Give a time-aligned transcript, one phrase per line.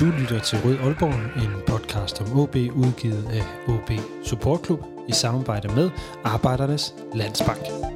[0.00, 3.90] Du lytter til Rød Aalborg, en podcast om OB udgivet af OB
[4.24, 5.90] Support Club i samarbejde med
[6.24, 7.87] Arbejdernes Landsbank.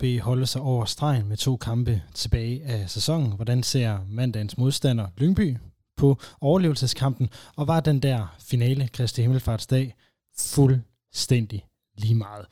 [0.00, 3.32] OB holde sig over stregen med to kampe tilbage af sæsonen?
[3.32, 5.56] Hvordan ser mandagens modstander Lyngby
[5.96, 7.30] på overlevelseskampen?
[7.56, 9.94] Og var den der finale Kristi Himmelfartsdag
[10.38, 11.66] fuldstændig
[11.98, 12.46] lige meget?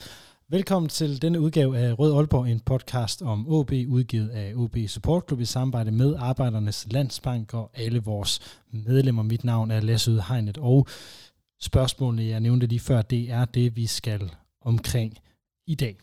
[0.48, 5.24] Velkommen til denne udgave af Rød Aalborg, en podcast om OB, udgivet af OB Support
[5.28, 8.40] Club i samarbejde med Arbejdernes Landsbank og alle vores
[8.72, 9.22] medlemmer.
[9.22, 10.86] Mit navn er Lasse Udhegnet, og
[11.60, 15.18] spørgsmålene, jeg nævnte lige før, det er det, vi skal omkring
[15.68, 15.96] i dag.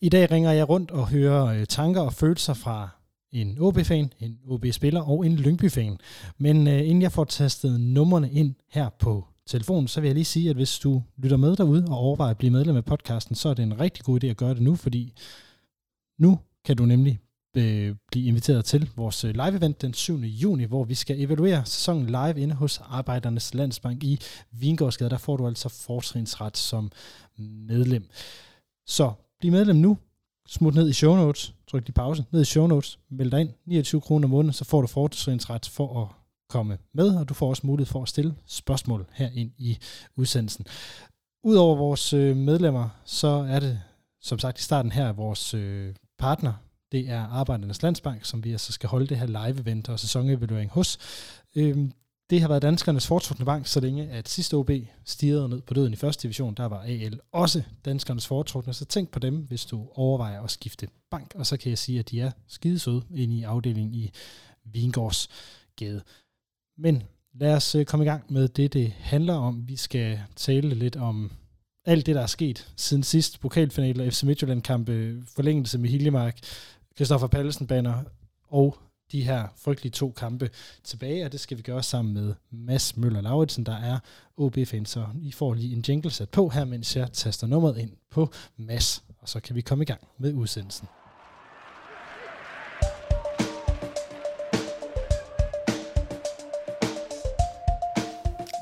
[0.00, 2.88] I dag ringer jeg rundt og hører øh, tanker og følelser fra
[3.32, 5.98] en OB-fan, en OB-spiller og en Lyngby-fan.
[6.38, 10.24] Men øh, inden jeg får tastet numrene ind her på telefonen, så vil jeg lige
[10.24, 13.48] sige, at hvis du lytter med derude og overvejer at blive medlem af podcasten, så
[13.48, 15.12] er det en rigtig god idé at gøre det nu, fordi
[16.18, 17.20] nu kan du nemlig
[17.56, 20.16] øh, blive inviteret til vores øh, live-event den 7.
[20.16, 24.20] juni, hvor vi skal evaluere sæsonen live inde hos Arbejdernes Landsbank i
[24.52, 25.10] Vingårdsgade.
[25.10, 26.92] Der får du altså fortrinsret som
[27.38, 28.08] medlem.
[28.90, 29.98] Så bliv medlem nu.
[30.48, 31.54] Smut ned i show notes.
[31.66, 32.24] Tryk lige pause.
[32.30, 32.98] Ned i show notes.
[33.10, 33.50] Meld dig ind.
[33.66, 36.08] 29 kroner om måneden, så får du fortrinsret for at
[36.48, 39.78] komme med, og du får også mulighed for at stille spørgsmål her ind i
[40.16, 40.66] udsendelsen.
[41.44, 43.80] Udover vores øh, medlemmer, så er det,
[44.20, 46.52] som sagt i starten her, vores øh, partner,
[46.92, 50.98] det er Arbejdernes Landsbank, som vi altså skal holde det her live-event og sæsonevaluering hos.
[51.56, 51.92] Øhm,
[52.30, 54.70] det har været danskernes foretrukne bank, så længe at sidste OB
[55.04, 59.10] stirrede ned på døden i første division, der var AL også danskernes foretrukne, så tænk
[59.10, 62.20] på dem, hvis du overvejer at skifte bank, og så kan jeg sige, at de
[62.20, 64.10] er skidesøde inde i afdelingen i
[64.64, 66.02] Vingårdsgade.
[66.78, 67.02] Men
[67.34, 69.68] lad os øh, komme i gang med det, det handler om.
[69.68, 71.32] Vi skal tale lidt om
[71.84, 73.40] alt det, der er sket siden sidst.
[73.40, 76.38] Pokalfinale FC Midtjylland-kampe, forlængelse med Hiljemark,
[76.96, 78.02] Christoffer Pallesen banner
[78.48, 78.76] og
[79.12, 80.50] de her frygtelige to kampe
[80.84, 83.98] tilbage, og det skal vi gøre sammen med Mads Møller Lauritsen, der er
[84.36, 87.90] OB-fan, så I får lige en jingle sat på her, mens jeg taster nummeret ind
[88.10, 90.88] på Mads, og så kan vi komme i gang med udsendelsen.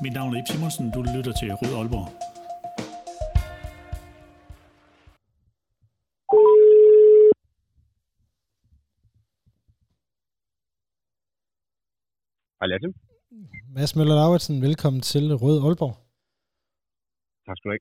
[0.01, 2.38] Mit navn er Ip Simonsen, du lytter til Rød Aalborg.
[12.69, 12.93] Hej Lasse.
[13.75, 15.97] Mads Møller Lauritsen, velkommen til Rød Aalborg.
[17.45, 17.79] Tak skal du have.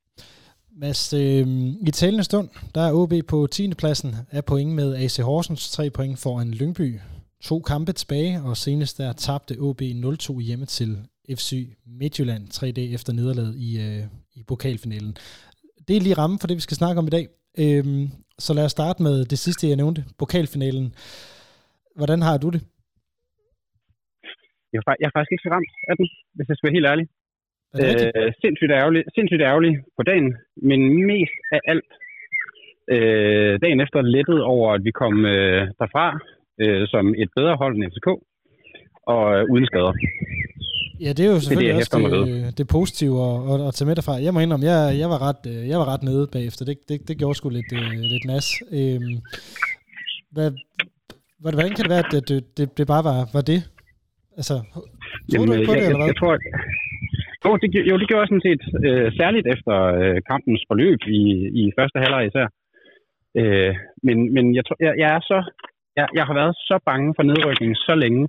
[0.81, 1.47] Mads, øh,
[1.89, 3.75] i talende stund, der er OB på 10.
[3.75, 7.01] pladsen af point med AC Horsens, 3 point foran Lyngby.
[7.43, 10.99] To kampe tilbage, og senest der tabte OB 0-2 hjemme til
[11.31, 15.17] FC Midtjylland, tre dage efter nederlaget i, øh, i pokalfinalen.
[15.89, 17.29] Det er lige ramme for det, vi skal snakke om i dag.
[17.59, 20.95] Øh, så lad os starte med det sidste, jeg nævnte, pokalfinalen.
[21.97, 22.65] Hvordan har du det?
[24.79, 27.07] Jeg, jeg er faktisk ikke så ramt af den, hvis jeg skal være helt ærlig.
[27.81, 30.29] Øh, sindssygt, ærgerlig, sindssygt ærgerlig på dagen,
[30.69, 30.81] men
[31.11, 31.91] mest af alt
[32.95, 36.07] øh, dagen efter lettet over, at vi kom øh, derfra
[36.63, 38.09] øh, som et bedre hold end FCK,
[39.13, 39.95] og øh, uden skader.
[41.01, 43.97] Ja, det er jo selvfølgelig det, også det, det positive at, at, at tage med
[43.97, 44.23] derfra.
[44.27, 46.65] Jeg må indrømme, jeg, jeg, var, ret, øh, jeg var ret nede bagefter.
[46.65, 48.47] Det, det, det gjorde sgu lidt, uh, lidt nas.
[48.79, 49.17] Øhm,
[50.35, 50.51] hvad,
[51.45, 53.61] hvordan kan det være, at det, det, det bare var, var det?
[54.41, 54.85] Altså, tror
[55.33, 56.09] Jamen, du ikke på jeg, det, eller hvad?
[56.09, 56.35] Jeg, jeg tror,
[57.45, 61.23] jo, det, jo, det gjorde jeg sådan set øh, særligt efter øh, kampens forløb i,
[61.61, 62.47] i første halvleg især.
[63.41, 63.73] Øh,
[64.07, 65.39] men men jeg, tror, jeg, jeg er så
[65.99, 68.23] jeg, jeg har været så bange for nedrykning så længe,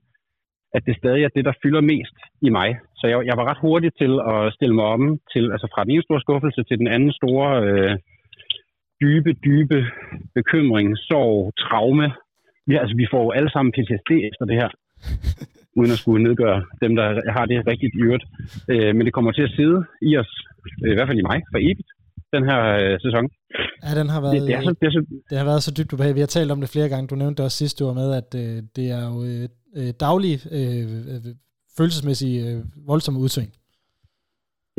[0.75, 2.17] at det stadig er det, der fylder mest
[2.47, 2.69] i mig.
[2.99, 5.03] Så jeg, jeg var ret hurtig til at stille mig om
[5.33, 7.93] til, altså fra den ene store skuffelse til den anden store øh,
[9.01, 9.79] dybe, dybe
[10.37, 12.07] bekymring, sorg, traume.
[12.67, 14.69] Vi, altså, vi får jo alle sammen PTSD efter det her.
[15.77, 18.25] Uden at skulle nedgøre dem, der har det rigtigt i øvrigt.
[18.71, 19.79] Øh, men det kommer til at sidde
[20.09, 20.31] i os,
[20.83, 21.89] øh, i hvert fald i mig, for evigt,
[22.35, 23.25] den her øh, sæson.
[23.85, 25.71] Ja, den har været, det, det, er så, det, er så, det har været så
[25.77, 26.19] dybt ubehageligt.
[26.19, 27.07] Vi har talt om det flere gange.
[27.07, 29.17] Du nævnte det også sidste år med, at øh, det er jo
[29.77, 30.85] øh, daglige øh,
[31.77, 32.57] følelsesmæssige øh,
[32.91, 33.49] voldsomme udsving.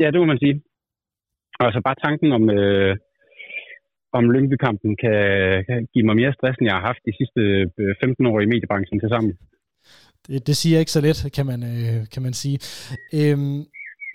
[0.01, 0.55] Ja, det må man sige.
[1.59, 2.93] Og altså bare tanken om, øh,
[4.17, 5.19] om Lyngby-kampen kan,
[5.67, 7.41] kan give mig mere stress, end jeg har haft de sidste
[8.01, 9.33] 15 øh, år i mediebranchen til sammen.
[10.27, 12.57] Det, det siger ikke så let, kan man, øh, kan man sige.
[13.19, 13.59] Øhm,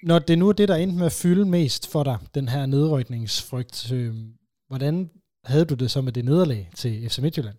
[0.02, 2.66] når det nu er det, der endte med at fylde mest for dig, den her
[2.66, 4.12] nedrykningsfrygt, øh,
[4.68, 4.94] hvordan
[5.50, 7.58] havde du det så med det nederlag til FC Midtjylland?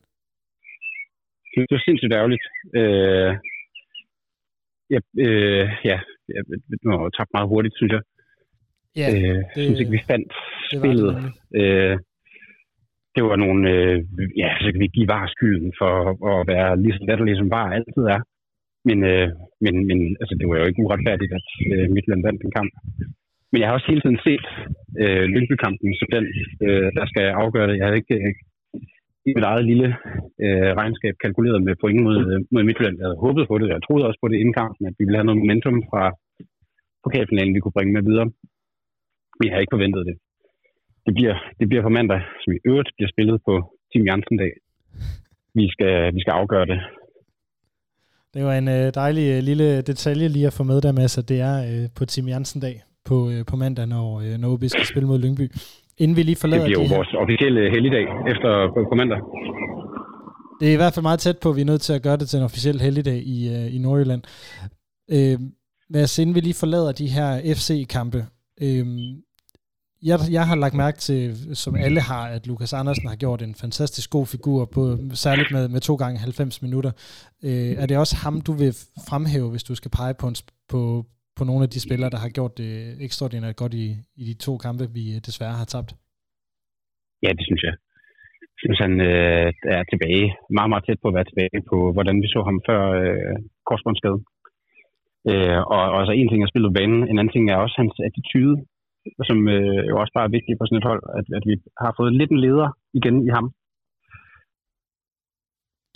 [1.55, 2.45] Det var sindssygt ærgerligt.
[2.79, 3.31] Øh,
[4.93, 5.97] ja, øh, ja,
[6.33, 6.41] jeg,
[6.83, 8.03] nu har tabt meget hurtigt, synes jeg.
[9.01, 10.31] Ja, øh, det, synes ikke, vi fandt
[10.71, 11.09] det spillet.
[11.51, 11.97] Det, øh,
[13.15, 13.95] det var nogle, øh,
[14.41, 15.91] ja, så kan vi give var skylden for
[16.31, 18.21] at være lige så latterlig, som var altid er.
[18.87, 19.27] Men, øh,
[19.63, 22.71] men, men altså, det var jo ikke uretfærdigt, at øh, Midtland vandt den kamp.
[23.51, 24.45] Men jeg har også hele tiden set
[25.01, 26.25] øh, Lyngby-kampen som den,
[26.65, 27.77] øh, der skal afgøre det.
[27.77, 28.33] Jeg havde ikke øh,
[29.29, 29.87] i mit eget lille
[30.43, 32.97] øh, regnskab kalkuleret med point mod, øh, mod Midtjylland.
[32.99, 33.67] Jeg havde håbet på det.
[33.75, 36.03] Jeg troede også på det inden kampen, at vi ville have noget momentum fra
[37.03, 38.27] pokalfinalen, vi kunne bringe med videre.
[39.35, 40.15] Men jeg havde ikke forventet det.
[41.05, 43.53] Det bliver, det bliver på mandag, som i øvrigt bliver spillet på
[43.91, 44.53] Tim Jansen-dag.
[45.59, 46.79] Vi skal, vi skal afgøre det.
[48.37, 51.29] Det var en øh, dejlig øh, lille detalje lige at få med der, med, at
[51.29, 54.85] det er øh, på Tim Jansen-dag på, øh, på mandag, når, øh, når OB skal
[54.85, 55.51] spille mod Lyngby.
[55.97, 59.19] Inden vi lige forlader det bliver jo de vores officielle helligdag efter på, på mandag.
[60.59, 62.17] Det er i hvert fald meget tæt på, at vi er nødt til at gøre
[62.17, 64.21] det til en officiel helligdag i, øh, i Nordjylland.
[65.11, 65.39] Øh,
[66.03, 68.25] os, inden vi lige forlader de her FC-kampe,
[68.61, 68.85] øh,
[70.03, 71.21] jeg, jeg har lagt mærke til,
[71.55, 74.81] som alle har, at Lukas Andersen har gjort en fantastisk god figur, på,
[75.13, 76.91] særligt med, med to gange 90 minutter.
[77.43, 78.71] Øh, er det også ham, du vil
[79.09, 80.35] fremhæve, hvis du skal pege på, en,
[80.71, 80.79] på,
[81.37, 82.71] på nogle af de spillere, der har gjort det
[83.05, 83.87] ekstraordinært godt i,
[84.21, 85.91] i de to kampe, vi øh, desværre har tabt?
[87.23, 87.73] Ja, det synes jeg.
[88.53, 89.47] Jeg synes, han øh,
[89.77, 90.25] er tilbage,
[90.57, 93.35] meget, meget tæt på at være tilbage på, hvordan vi så ham før øh,
[93.67, 94.19] korsbåndsskade.
[95.29, 97.75] Øh, og, og altså en ting er spillet på banen, en anden ting er også
[97.81, 98.55] hans attitude,
[99.29, 101.93] som øh, jo også bare er vigtigt på sådan et hold, at, at vi har
[101.99, 102.69] fået lidt en leder
[102.99, 103.45] igen i ham.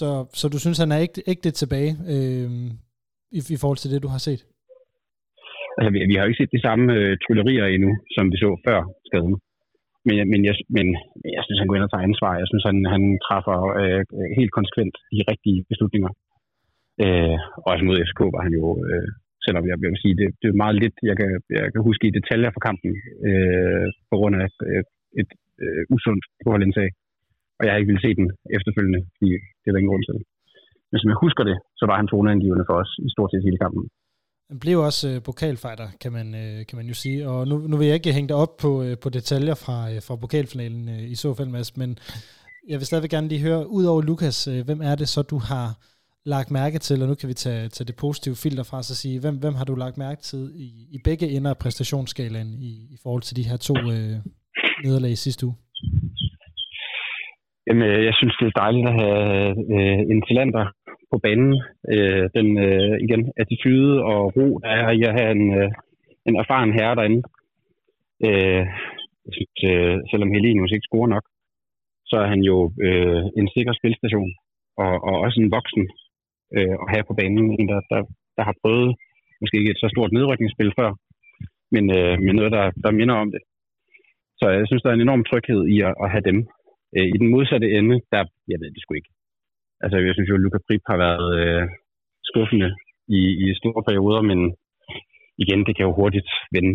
[0.01, 0.09] Så,
[0.39, 2.49] så du synes, han er ikke, ikke det tilbage øh,
[3.37, 4.41] i, i forhold til det, du har set?
[5.77, 8.49] Altså, vi, vi har jo ikke set de samme øh, tryllerier endnu, som vi så
[8.67, 9.35] før skaden.
[10.07, 10.85] Men, men, jeg, men
[11.37, 12.41] jeg synes, han går ind og tager ansvar.
[12.41, 14.01] Jeg synes, han, han træffer øh,
[14.39, 16.11] helt konsekvent de rigtige beslutninger.
[17.03, 17.37] Øh,
[17.71, 19.07] også mod FCK var han jo, øh,
[19.45, 21.29] selvom jeg vil sige, det, det er meget lidt, jeg kan,
[21.59, 22.91] jeg kan huske i detaljer fra kampen,
[23.27, 24.41] øh, på grund af
[24.79, 24.89] et,
[25.21, 25.31] et
[25.63, 26.89] øh, usundt forholdsindtag.
[27.57, 28.27] Og jeg har ikke ville se den
[28.57, 29.29] efterfølgende, fordi
[29.61, 30.17] det er der ingen grund til.
[30.89, 33.61] Men som jeg husker det, så var han toneangivende for os i stort set hele
[33.63, 33.83] kampen.
[34.51, 37.19] Han blev også øh, pokalfighter, kan man, øh, kan man jo sige.
[37.29, 39.99] Og nu, nu vil jeg ikke hænge dig op på, øh, på detaljer fra, øh,
[40.07, 41.89] fra pokalfinalen øh, i så fald, Mads, men
[42.71, 45.37] jeg vil stadigvæk gerne lige høre, ud over Lukas, øh, hvem er det så, du
[45.51, 45.67] har
[46.25, 49.21] lagt mærke til, og nu kan vi tage, tage det positive filter fra så sige,
[49.21, 52.97] hvem, hvem har du lagt mærke til i, i begge ender af præstationsskalaen i, i
[53.03, 54.17] forhold til de her to øh,
[54.83, 55.55] nederlag i sidste uge?
[57.67, 60.65] Jamen, øh, jeg synes, det er dejligt at have øh, en talenter
[61.11, 61.53] på banen.
[61.93, 65.69] Øh, den øh, igen attitude og ro, der er i at have en, øh,
[66.27, 67.21] en erfaren herre derinde.
[68.27, 68.63] Øh,
[69.25, 71.25] jeg synes, øh, selvom Helenius ikke scorer nok,
[72.09, 72.57] så er han jo
[72.87, 74.31] øh, en sikker spilstation,
[74.83, 75.83] og, og også en voksen
[76.55, 77.45] øh, at have på banen.
[77.59, 78.01] En, der, der,
[78.37, 78.89] der har prøvet
[79.41, 80.89] måske ikke et så stort nedrykningsspil før,
[81.73, 83.41] men, øh, men noget, der, der minder om det.
[84.39, 86.37] Så jeg synes, der er en enorm tryghed i at, at have dem.
[86.95, 88.21] Øh, I den modsatte ende, der,
[88.51, 89.13] jeg ved det sgu ikke,
[89.83, 91.63] altså jeg synes jo, at Luca Prip har været øh,
[92.29, 92.69] skuffende
[93.17, 94.39] i, i store perioder, men
[95.43, 96.73] igen, det kan jo hurtigt vende.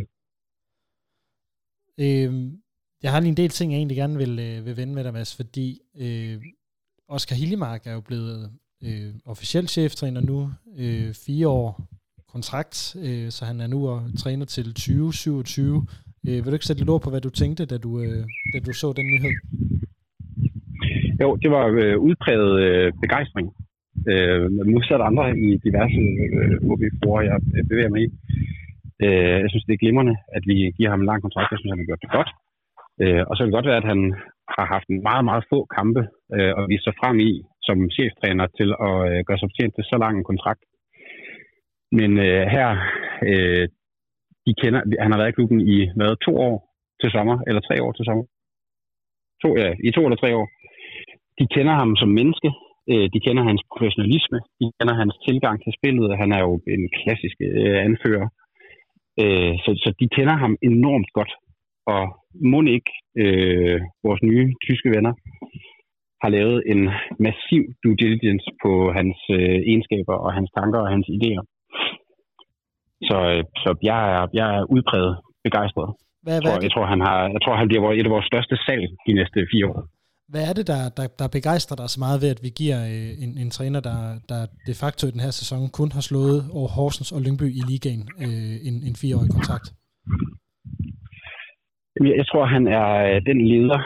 [2.05, 2.31] Øh,
[3.03, 5.13] jeg har lige en del ting, jeg egentlig gerne vil, øh, vil vende med dig,
[5.13, 5.67] Mads, fordi
[6.05, 6.37] øh,
[7.09, 8.39] Oscar Hillemark er jo blevet
[8.83, 8.89] Mm.
[8.89, 11.69] øh, officiel cheftræner nu, øh, fire år
[12.35, 15.87] kontrakt, øh, så han er nu og træner til 2027.
[16.29, 18.59] Øh, vil du ikke sætte lidt ord på, hvad du tænkte, da du, øh, da
[18.67, 19.33] du så den nyhed?
[21.23, 23.49] Jo, det var øh, udpræget øh, begejstring.
[24.11, 26.03] Øh, modsat andre i diverse
[26.37, 28.09] øh, OB-forer, jeg øh, bevæger mig i.
[29.05, 31.51] Øh, jeg synes, det er glimrende, at vi giver ham en lang kontrakt.
[31.51, 32.31] Jeg synes, han har gjort det godt.
[33.03, 34.01] Øh, og så kan det godt være, at han
[34.57, 36.03] har haft meget, meget få kampe,
[36.37, 37.33] øh, og vi sig frem i
[37.67, 40.63] som cheftræner til at øh, gøre sig fortjent til så lang en kontrakt.
[41.99, 42.69] Men øh, her,
[43.31, 43.65] øh,
[44.47, 46.57] de kender, han har været i klubben i hvad, to år
[47.01, 48.25] til sommer, eller tre år til sommer.
[49.43, 50.47] To, ja, I to eller tre år
[51.39, 52.51] de kender ham som menneske,
[52.91, 56.21] øh, de kender hans professionalisme, de kender hans tilgang til spillet.
[56.23, 58.29] Han er jo en klassisk øh, anfører.
[59.23, 61.33] Øh, så, så de kender ham enormt godt.
[61.95, 62.03] Og
[62.53, 65.13] må ikke øh, vores nye tyske venner
[66.23, 66.83] har lavet en
[67.27, 71.45] massiv due diligence på hans øh, egenskaber og hans tanker og hans idéer.
[73.09, 75.15] Så, øh, så jeg, er, jeg er udpræget
[75.47, 75.89] begejstret.
[76.27, 78.27] Hvad, hvad jeg, tror, jeg, tror, han har, jeg tror, han bliver et af vores
[78.33, 79.81] største salg de næste fire år.
[80.33, 83.11] Hvad er det, der, der, der begejstrer dig så meget ved, at vi giver øh,
[83.25, 83.99] en, en træner, der,
[84.31, 87.63] der de facto i den her sæson kun har slået over Horsens og Lyngby i
[87.71, 89.67] ligaen øh, en, en fireårig kontrakt?
[92.01, 93.81] Jeg tror, han er øh, den leder,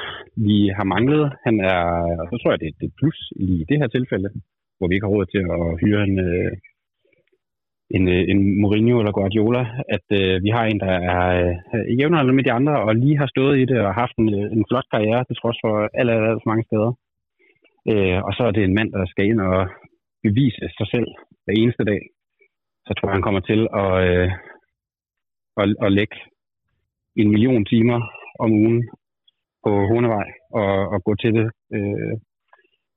[0.46, 1.32] vi har manglet.
[1.46, 1.80] Han er,
[2.22, 4.28] og så tror jeg, det er et plus i det her tilfælde,
[4.76, 6.52] hvor vi ikke har råd til at hyre en, øh,
[7.96, 9.62] en, øh, en Mourinho eller Guardiola,
[9.96, 11.24] at øh, vi har en, der er
[11.74, 14.64] øh, jævnaldrende med de andre, og lige har stået i det og haft en, en
[14.70, 16.92] flot karriere, til trods for alle, alle, alle mange steder.
[17.90, 19.58] Øh, og så er det en mand, der skal ind og
[20.22, 21.08] bevise sig selv
[21.44, 22.00] hver eneste dag.
[22.86, 24.28] Så tror jeg, han kommer til at, øh,
[25.62, 26.16] at, at lægge
[27.22, 27.98] en million timer
[28.44, 28.78] om ugen
[29.64, 30.28] på Hornevej
[30.60, 31.46] og, og gå til det
[31.76, 32.14] øh,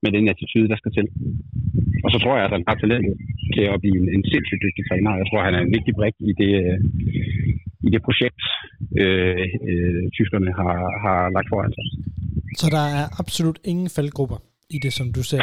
[0.03, 1.07] med den attitude, der skal til.
[2.03, 3.05] Og så tror jeg, at han har talent
[3.55, 5.21] til at blive en, en sindssygt dygtig træner.
[5.21, 6.77] Jeg tror, han er en vigtig brik i det, øh,
[7.87, 8.41] i det projekt,
[9.01, 10.75] øh, øh, tyskerne har,
[11.05, 11.85] har lagt foran sig.
[12.61, 14.39] Så der er absolut ingen faldgrupper
[14.75, 15.41] i det, som du ser.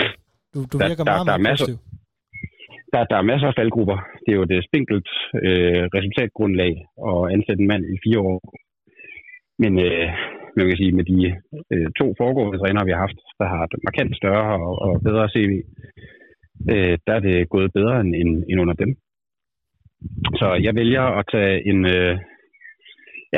[0.54, 1.66] Du, du der, virker der, meget, der meget er masser.
[2.92, 3.98] Der, der er masser af faldgrupper.
[4.24, 5.08] Det er jo det spinkelt
[5.46, 6.74] øh, resultatgrundlag
[7.10, 8.38] at ansætte en mand i fire år.
[9.62, 10.08] Men øh,
[10.56, 11.18] man kan sige, med de
[11.72, 15.30] øh, to foregående trænere, vi har haft, der har et markant større og, og bedre
[15.34, 15.52] CV,
[16.72, 18.90] øh, der er det gået bedre end, end, end under dem.
[20.40, 22.14] Så jeg vælger at tage en, øh,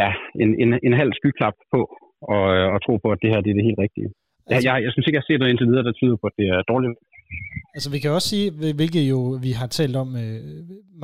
[0.00, 0.08] ja,
[0.42, 1.80] en, en, en halv skyklap på
[2.34, 4.08] og, øh, og tro på, at det her det er det helt rigtige.
[4.50, 6.36] Jeg, jeg, jeg synes ikke, jeg har set noget indtil videre, der tyder på, at
[6.40, 6.92] det er dårligt.
[7.76, 8.46] Altså vi kan også sige,
[8.80, 10.38] hvilket jo vi har talt om øh,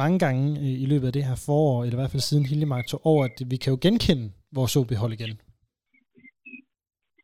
[0.00, 2.86] mange gange øh, i løbet af det her forår, eller i hvert fald siden Hildemark
[2.86, 4.26] tog over, at vi kan jo genkende
[4.56, 5.34] vores OB-hold igen.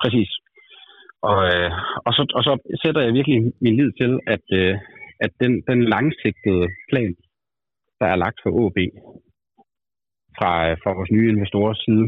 [0.02, 0.30] Præcis.
[1.30, 1.70] Og, øh,
[2.06, 2.52] og, så, og så
[2.82, 4.74] sætter jeg virkelig min lid til, at, øh,
[5.24, 7.12] at den, den langsigtede plan,
[8.00, 8.78] der er lagt for OB
[10.38, 12.06] fra, øh, fra vores nye investorers side,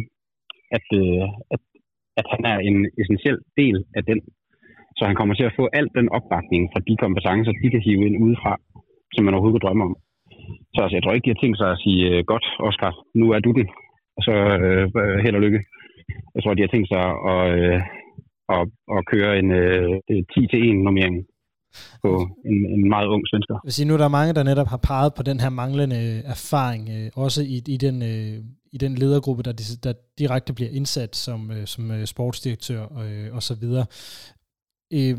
[0.76, 1.62] at, øh, at,
[2.20, 4.20] at han er en essentiel del af den.
[4.96, 8.06] Så han kommer til at få al den opbakning fra de kompetencer, de kan hive
[8.06, 8.52] ind udefra,
[9.14, 9.94] som man overhovedet kan drømme om.
[10.74, 13.26] Så altså, jeg tror ikke, de har tænkt sig at sige, øh, godt, Oscar, nu
[13.36, 13.68] er du den,
[14.16, 15.60] og så øh, øh, held og lykke.
[16.34, 17.80] Jeg tror, de har tænkt sig at, øh,
[18.56, 18.62] at,
[18.96, 19.88] at køre en øh,
[20.32, 21.16] 10-til-1-normering
[22.02, 22.10] på
[22.50, 23.54] en, en meget ung svensker.
[23.54, 25.96] Jeg vil sige, nu er der mange, der netop har peget på den her manglende
[25.96, 30.70] øh, erfaring, øh, også i, i, den, øh, i den ledergruppe, der, der direkte bliver
[30.70, 33.86] indsat som, øh, som øh, sportsdirektør øh, og så videre.
[34.92, 35.16] Øh,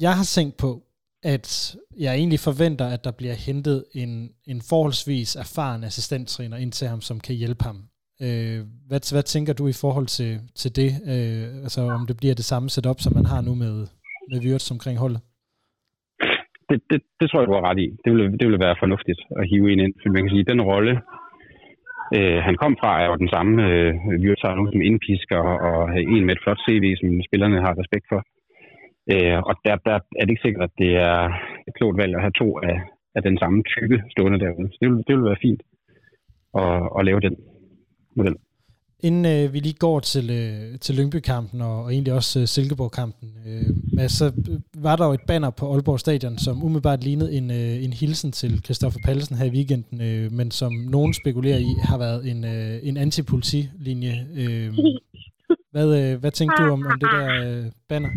[0.00, 0.82] jeg har tænkt på,
[1.22, 6.88] at jeg egentlig forventer, at der bliver hentet en, en forholdsvis erfaren assistenttræner ind til
[6.88, 7.76] ham, som kan hjælpe ham.
[8.26, 10.90] Øh, hvad, hvad tænker du i forhold til, til det?
[11.12, 13.74] Øh, altså om det bliver det samme setup, som man har nu med,
[14.30, 15.20] med Wirtz omkring holdet?
[16.68, 17.88] Det, det, det tror jeg, du har ret i.
[18.04, 19.94] Det ville, det ville være fornuftigt at hive en ind.
[20.00, 20.92] For man kan sige, den rolle,
[22.16, 23.52] øh, han kom fra, er jo den samme.
[23.68, 25.80] Øh, Wirtz har nogen som indpisker og
[26.14, 28.20] en med et flot CV, som spillerne har respekt for.
[28.20, 28.37] Øh,
[29.48, 31.18] og der, der er det ikke sikkert, at det er
[31.68, 32.78] et klogt valg at have to af,
[33.14, 34.68] af den samme type stående derude.
[34.72, 35.62] Så det vil, det vil være fint
[36.54, 37.36] at, at lave den
[38.14, 38.36] model.
[39.00, 43.28] Inden øh, vi lige går til, øh, til Lyngby-kampen og, og egentlig også øh, Silkeborg-kampen,
[43.46, 47.32] øh, Mads, så øh, var der jo et banner på Aalborg Stadion, som umiddelbart lignede
[47.36, 51.58] en, øh, en hilsen til Christoffer Pallesen her i weekenden, øh, men som nogen spekulerer
[51.58, 54.26] i har været en, øh, en antipolitilinje.
[54.36, 54.68] Øh,
[55.72, 58.10] hvad, øh, hvad tænkte du om, om det der øh, banner?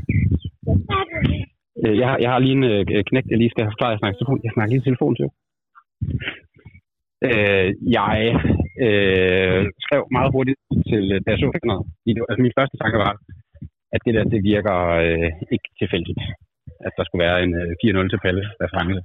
[1.84, 3.94] Øh, Jeg har, jeg har lige en øh, øh knægt, jeg lige skal have forklaret.
[3.94, 4.42] Jeg snakker, telefon.
[4.46, 5.28] jeg snakker lige i telefon til.
[7.28, 7.70] Øh,
[8.00, 8.18] jeg
[8.86, 10.60] øh, skrev meget hurtigt
[10.90, 11.32] til øh, da.
[12.30, 13.14] Altså min første tanke var,
[13.96, 16.22] at det der, det virker øh, ikke tilfældigt.
[16.88, 19.02] At der skulle være en øh, 4-0 til Palle reference.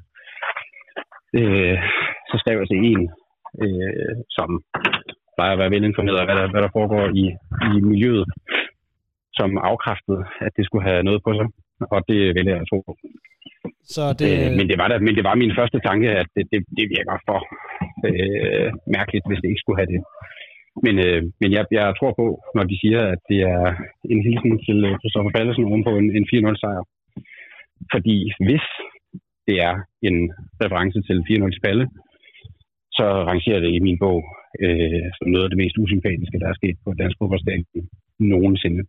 [1.39, 1.77] Øh,
[2.31, 3.03] så skrev jeg til en,
[3.65, 4.49] øh, som
[5.37, 7.25] plejer at være velinformeret af, hvad der, hvad der foregår i,
[7.77, 8.27] i miljøet,
[9.39, 11.47] som afkræftede, at det skulle have noget på sig.
[11.95, 12.81] Og det vælger jeg at tro.
[13.95, 16.45] Så det, Øh, men, det var da, men det var min første tanke, at det,
[16.53, 17.41] det, det virker for
[18.09, 20.01] øh, mærkeligt, hvis det ikke skulle have det.
[20.85, 23.67] Men, øh, men jeg, jeg tror på, når de siger, at det er
[24.13, 26.83] en hilsen til øh, Christoffer Pallesen oven på en, en 4-0 sejr.
[27.93, 28.17] Fordi
[28.47, 28.67] hvis
[29.49, 29.75] det er
[30.09, 30.19] en
[30.63, 31.87] reference til 4-0 til Palle,
[32.99, 34.19] så rangerer det i min bog
[34.65, 37.89] øh, som noget af det mest usympatiske, der er sket på dansk fodboldstadion
[38.33, 38.83] nogensinde.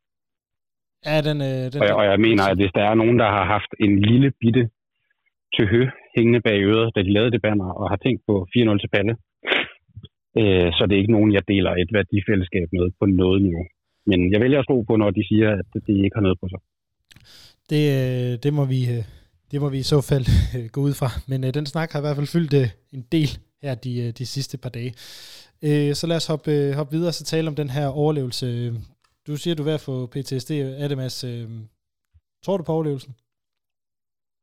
[1.06, 3.30] Ja, den, øh, den, Og jeg, og jeg mener, at hvis der er nogen, der
[3.36, 4.64] har haft en lille bitte
[5.56, 5.82] tøhø
[6.18, 9.14] hængende bag øret, da de lavede det banner, og har tænkt på 4-0 til Palle,
[10.40, 13.66] øh, så det er ikke nogen, jeg deler et værdifællesskab med på noget niveau.
[14.10, 16.48] Men jeg vælger at tro på, når de siger, at det ikke har noget på
[16.54, 16.60] sig.
[17.72, 19.04] Det, øh, det, må vi, øh,
[19.52, 20.26] det må vi i så fald
[20.56, 21.10] øh, gå ud fra.
[21.32, 23.30] Men øh, den snak har i hvert fald fyldt øh, en del
[23.64, 24.92] her de, de sidste par dage.
[25.68, 28.74] Øh, så lad os hoppe, hoppe videre og så tale om den her overlevelse.
[29.28, 30.52] Du siger, du er ved at få PTSD.
[30.82, 31.18] af det, Mads?
[31.32, 31.48] Øh,
[32.44, 33.14] tror du på overlevelsen?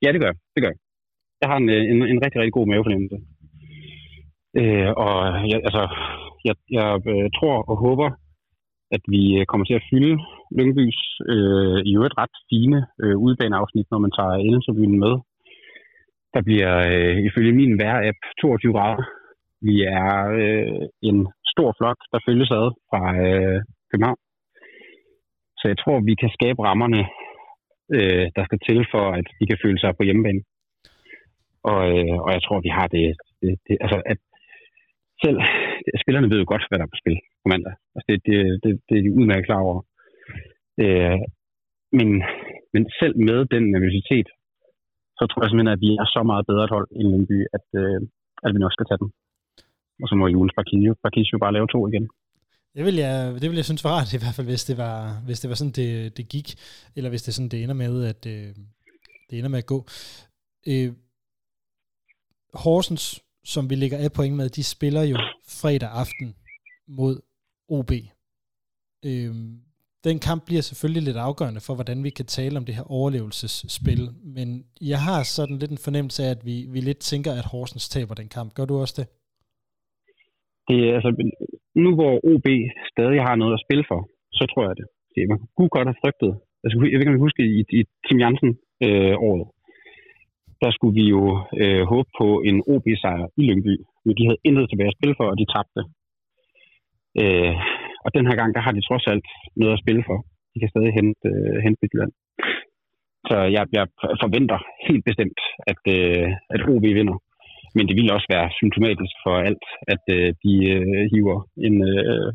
[0.03, 0.39] Ja, det gør jeg.
[0.55, 0.81] Det gør jeg.
[1.41, 3.19] Jeg har en, øh, en, en rigtig, rigtig god mavefornemmelse.
[4.61, 5.15] Øh, og
[5.51, 5.83] jeg, altså,
[6.47, 8.09] jeg, jeg øh, tror og håber,
[8.97, 10.15] at vi øh, kommer til at fylde
[10.57, 11.01] Lyngbys
[11.33, 15.15] øh, i øvrigt ret fine øh, udbaneafsnit, når man tager Ellensobyen med.
[16.35, 19.03] Der bliver øh, ifølge min vejr-app 22 grader.
[19.69, 20.11] Vi er
[20.43, 21.19] øh, en
[21.53, 23.59] stor flok, der følges ad fra øh,
[23.91, 24.21] København.
[25.65, 27.03] Så jeg tror, vi kan skabe rammerne,
[27.97, 30.43] øh, der skal til for, at de kan føle sig på hjemmebane.
[31.71, 33.07] Og, øh, og jeg tror, vi har det,
[33.41, 34.19] det, det altså at
[35.25, 35.39] selv
[36.03, 37.75] spillerne ved jo godt, hvad der er på spil på mandag.
[37.95, 39.79] Altså det, det, det, det er de udmærket klar over.
[40.85, 41.19] Øh,
[41.99, 42.09] men,
[42.75, 44.29] men selv med den nervøsitet,
[45.19, 47.67] så tror jeg simpelthen, at vi er så meget bedre et hold end Lyngby, at,
[47.83, 47.99] øh,
[48.45, 49.11] at vi nok skal tage den.
[50.03, 50.57] Og så må Jules
[51.03, 52.07] Barkis jo bare lave to igen.
[52.75, 55.21] Det vil jeg, det vil jeg synes var rart, i hvert fald, hvis det var,
[55.21, 56.55] hvis det var sådan, det, det gik,
[56.97, 58.55] eller hvis det sådan, det ender med, at øh,
[59.31, 59.89] det ender med at gå.
[60.67, 60.93] Øh,
[62.55, 66.35] Horsens, som vi ligger af point med, de spiller jo fredag aften
[66.89, 67.21] mod
[67.69, 67.93] OB.
[69.05, 69.35] Øh,
[70.05, 74.11] den kamp bliver selvfølgelig lidt afgørende for, hvordan vi kan tale om det her overlevelsesspil,
[74.23, 77.89] men jeg har sådan lidt en fornemmelse af, at vi, vi lidt tænker, at Horsens
[77.89, 78.55] taber den kamp.
[78.55, 79.07] Gør du også det?
[80.69, 81.11] Det er altså,
[81.85, 82.47] nu hvor OB
[82.93, 84.01] stadig har noget at spille for,
[84.39, 84.87] så tror jeg det.
[85.33, 86.33] Man kunne godt have frygtet.
[86.63, 89.47] Altså, jeg ved ikke, om I husker i, i Tim Jansen-året.
[89.47, 89.53] Øh,
[90.63, 91.23] der skulle vi jo
[91.63, 93.75] øh, håbe på en OB-sejr i Lyngby.
[94.05, 95.83] Men de havde intet tilbage at spille for, og de tabte.
[97.23, 97.55] Øh,
[98.05, 99.27] og den her gang, der har de trods alt
[99.61, 100.19] noget at spille for.
[100.53, 102.13] De kan stadig hente, øh, hente Midtjylland.
[103.29, 103.87] Så jeg, jeg
[104.23, 105.41] forventer helt bestemt,
[105.71, 107.17] at, øh, at OB vinder.
[107.75, 112.29] Men det vil også være symptomatisk for alt, at øh, de øh, hiver en, øh,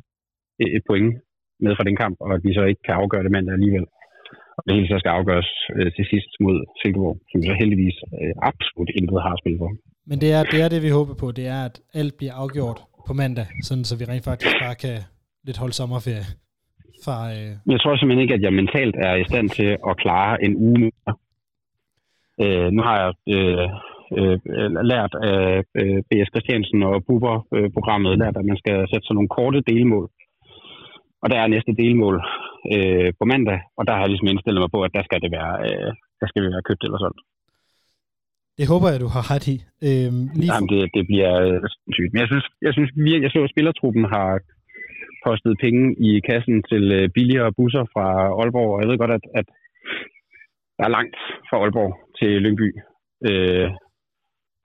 [0.77, 1.09] et point
[1.63, 3.85] med fra den kamp, og at vi så ikke kan afgøre det mandag alligevel.
[4.57, 8.33] Og det hele så skal afgøres øh, til sidst mod Silkeborg, som så heldigvis øh,
[8.49, 9.71] absolut intet har spillet for.
[10.09, 11.27] Men det er, det er det, vi håber på.
[11.39, 14.97] Det er, at alt bliver afgjort på mandag, sådan så vi rent faktisk bare kan
[15.47, 16.27] lidt holde sommerferie.
[17.05, 17.51] Fra, øh...
[17.73, 20.79] Jeg tror simpelthen ikke, at jeg mentalt er i stand til at klare en uge
[20.79, 21.11] mere.
[22.43, 23.67] Øh, nu har jeg øh,
[24.17, 24.37] øh,
[24.91, 26.29] lært af øh, B.S.
[26.33, 30.07] Christiansen og Buber-programmet, lært, at man skal sætte sådan nogle korte delmål.
[31.23, 32.15] Og der er næste delmål
[32.73, 35.31] øh, på mandag, og der har jeg ligesom indstillet mig på, at der skal det
[35.37, 35.89] være, øh,
[36.21, 37.21] der skal det være købt eller sådan.
[38.59, 39.57] Det håber jeg, du har ret i.
[39.87, 41.61] Øhm, lige Jamen, det, det bliver øh,
[41.97, 42.11] sygt.
[42.13, 44.29] Men jeg synes, jeg synes jeg, jeg så, at spillertruppen har
[45.25, 48.05] postet penge i kassen til øh, billigere busser fra
[48.39, 49.47] Aalborg, og jeg ved godt, at, at
[50.77, 51.17] der er langt
[51.47, 52.69] fra Aalborg til Lyngby.
[53.29, 53.67] Øh,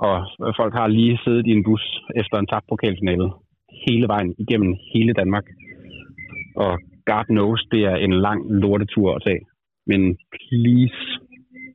[0.09, 1.85] og folk har lige siddet i en bus
[2.21, 3.29] efter en tabt pokalfinale
[3.87, 5.47] hele vejen igennem hele Danmark.
[6.65, 6.73] Og
[7.11, 9.43] God knows, det er en lang lortetur at tage.
[9.87, 10.01] Men
[10.35, 11.01] please,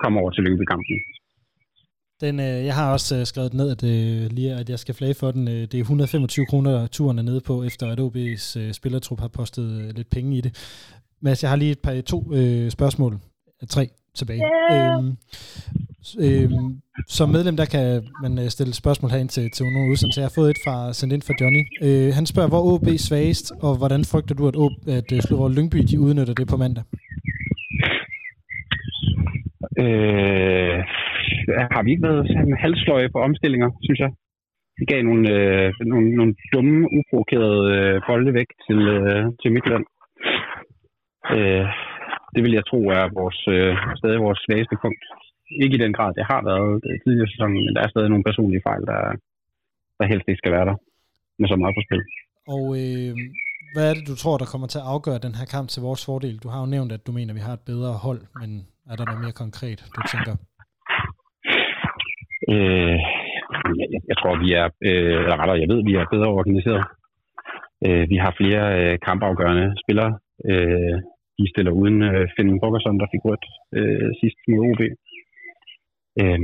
[0.03, 0.97] kom over til Lyngby-kampen.
[2.21, 5.15] Den, øh, jeg har også øh, skrevet ned, at, øh, lige, at jeg skal flage
[5.19, 5.47] for den.
[5.47, 9.27] Øh, det er 125 kroner, turen er nede på, efter at OB's øh, spillertrup har
[9.27, 10.51] postet øh, lidt penge i det.
[11.21, 13.13] Mads, jeg har lige et par to øh, spørgsmål.
[13.69, 14.41] Tre tilbage.
[14.41, 14.97] Yeah.
[14.97, 15.11] Øhm,
[16.25, 16.69] øhm,
[17.07, 17.85] som medlem, der kan
[18.23, 20.21] man øh, stille spørgsmål herind til, til nogle udsendelser.
[20.21, 21.63] Jeg har fået et fra, sendt ind fra Johnny.
[21.87, 25.51] Øh, han spørger, hvor OB svagest, og hvordan frygter du, at, OB, at øh, Slåborg
[25.57, 26.83] Lyngby de udnytter det på mandag?
[29.83, 30.77] Øh,
[31.75, 32.23] har vi ikke været
[32.63, 34.11] halvsløje på omstillinger, synes jeg.
[34.79, 39.85] Vi gav nogle, øh, nogle, nogle dumme, uprovokerede øh, bolde væk til, øh, til Midtland.
[41.37, 41.65] Øh,
[42.35, 45.03] det vil jeg tro er vores, øh, stadig vores svageste punkt.
[45.63, 48.27] Ikke i den grad, det har været det tidligere sæson, men der er stadig nogle
[48.29, 48.99] personlige fejl, der,
[49.99, 50.77] der helst ikke skal være der
[51.39, 52.03] med så meget på spil.
[52.55, 53.11] Og øh,
[53.73, 56.05] hvad er det, du tror, der kommer til at afgøre den her kamp til vores
[56.07, 56.37] fordel?
[56.43, 58.49] Du har jo nævnt, at du mener, at vi har et bedre hold, men
[58.91, 60.33] er der noget mere konkret, du tænker?
[62.53, 62.97] Øh,
[63.79, 66.83] jeg, jeg tror, vi er, øh, eller rettere, jeg ved, vi er bedre organiseret.
[67.85, 70.11] Øh, vi har flere øh, kampafgørende spillere.
[70.49, 70.95] Øh,
[71.39, 73.45] de stiller uden øh, Finn Borgerson, der fik rødt
[73.77, 74.81] øh, sidst mod OB.
[76.21, 76.39] Øh,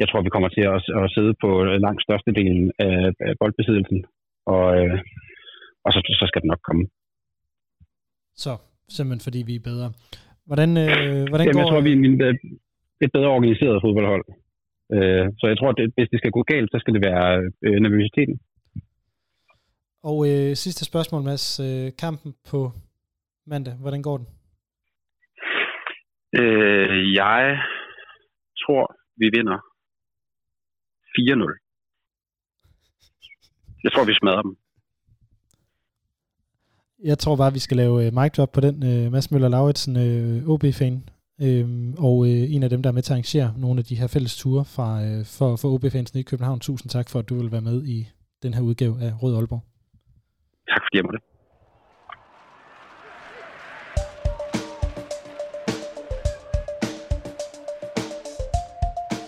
[0.00, 1.50] jeg tror, vi kommer til at, at sidde på
[1.86, 4.00] langt størstedelen af, af boldbesiddelsen,
[4.54, 4.98] og, øh,
[5.84, 6.84] og så, så skal det nok komme.
[8.44, 8.52] Så,
[8.96, 9.88] simpelthen fordi vi er bedre.
[10.48, 11.62] Hvordan, øh, hvordan Jamen, går...
[11.62, 11.92] Jeg tror, vi
[12.28, 12.34] er
[13.04, 14.24] et bedre organiseret fodboldhold.
[14.94, 17.26] Øh, så jeg tror, at hvis det skal gå galt, så skal det være
[17.66, 18.36] øh, nervøsiteten.
[20.10, 21.60] Og øh, sidste spørgsmål, Mads.
[21.66, 22.60] Øh, kampen på
[23.46, 24.26] mandag, hvordan går den?
[26.40, 27.58] Øh, jeg
[28.62, 28.84] tror,
[29.16, 29.58] vi vinder
[31.14, 31.58] 4-0.
[33.84, 34.56] Jeg tror, vi smadrer dem.
[37.04, 38.76] Jeg tror bare, vi skal lave uh, mic drop på den.
[38.90, 40.96] Uh, Mads Møller Lauritsen, uh, OB-fan,
[41.46, 43.98] Øhm, og øh, en af dem, der er med til at arrangere nogle af de
[44.00, 46.60] her fælles ture fra, øh, for, for OB-fansen i København.
[46.60, 47.98] Tusind tak for, at du vil være med i
[48.42, 49.62] den her udgave af Rød Aalborg.
[50.72, 51.31] Tak fordi jeg måtte.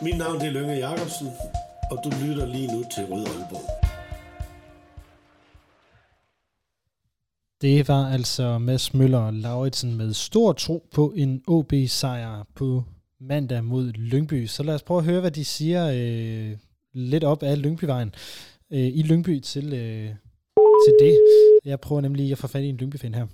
[0.04, 1.28] Mit navn er Lønge Jacobsen,
[1.90, 3.66] og du lytter lige nu til Rød Aalborg.
[7.60, 12.84] Det var altså Mads Møller Lauritsen med stor tro på en OB-sejr på
[13.20, 14.46] mandag mod Lyngby.
[14.46, 16.58] Så lad os prøve at høre, hvad de siger øh,
[16.92, 18.14] lidt op af Lyngbyvejen
[18.72, 20.08] øh, i Lyngby til, øh,
[20.84, 21.18] til det.
[21.64, 23.26] Jeg prøver nemlig at få fat i en Lyngby-fan her.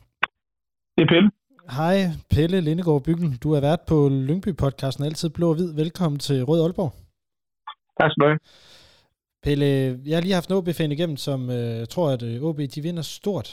[0.96, 1.30] Det er Pelle.
[1.78, 1.96] Hej,
[2.34, 3.30] Pelle Lindegård Byggen.
[3.42, 5.70] Du er vært på Lyngby-podcasten Altid Blå og Hvid.
[5.82, 6.92] Velkommen til Rød Aalborg.
[7.98, 8.42] Tak skal du have.
[9.44, 9.68] Pelle,
[10.08, 13.04] jeg har lige haft en OB-fan igennem, som øh, tror, at øh, OB de vinder
[13.18, 13.48] stort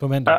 [0.00, 0.32] på mandag.
[0.34, 0.38] Ja.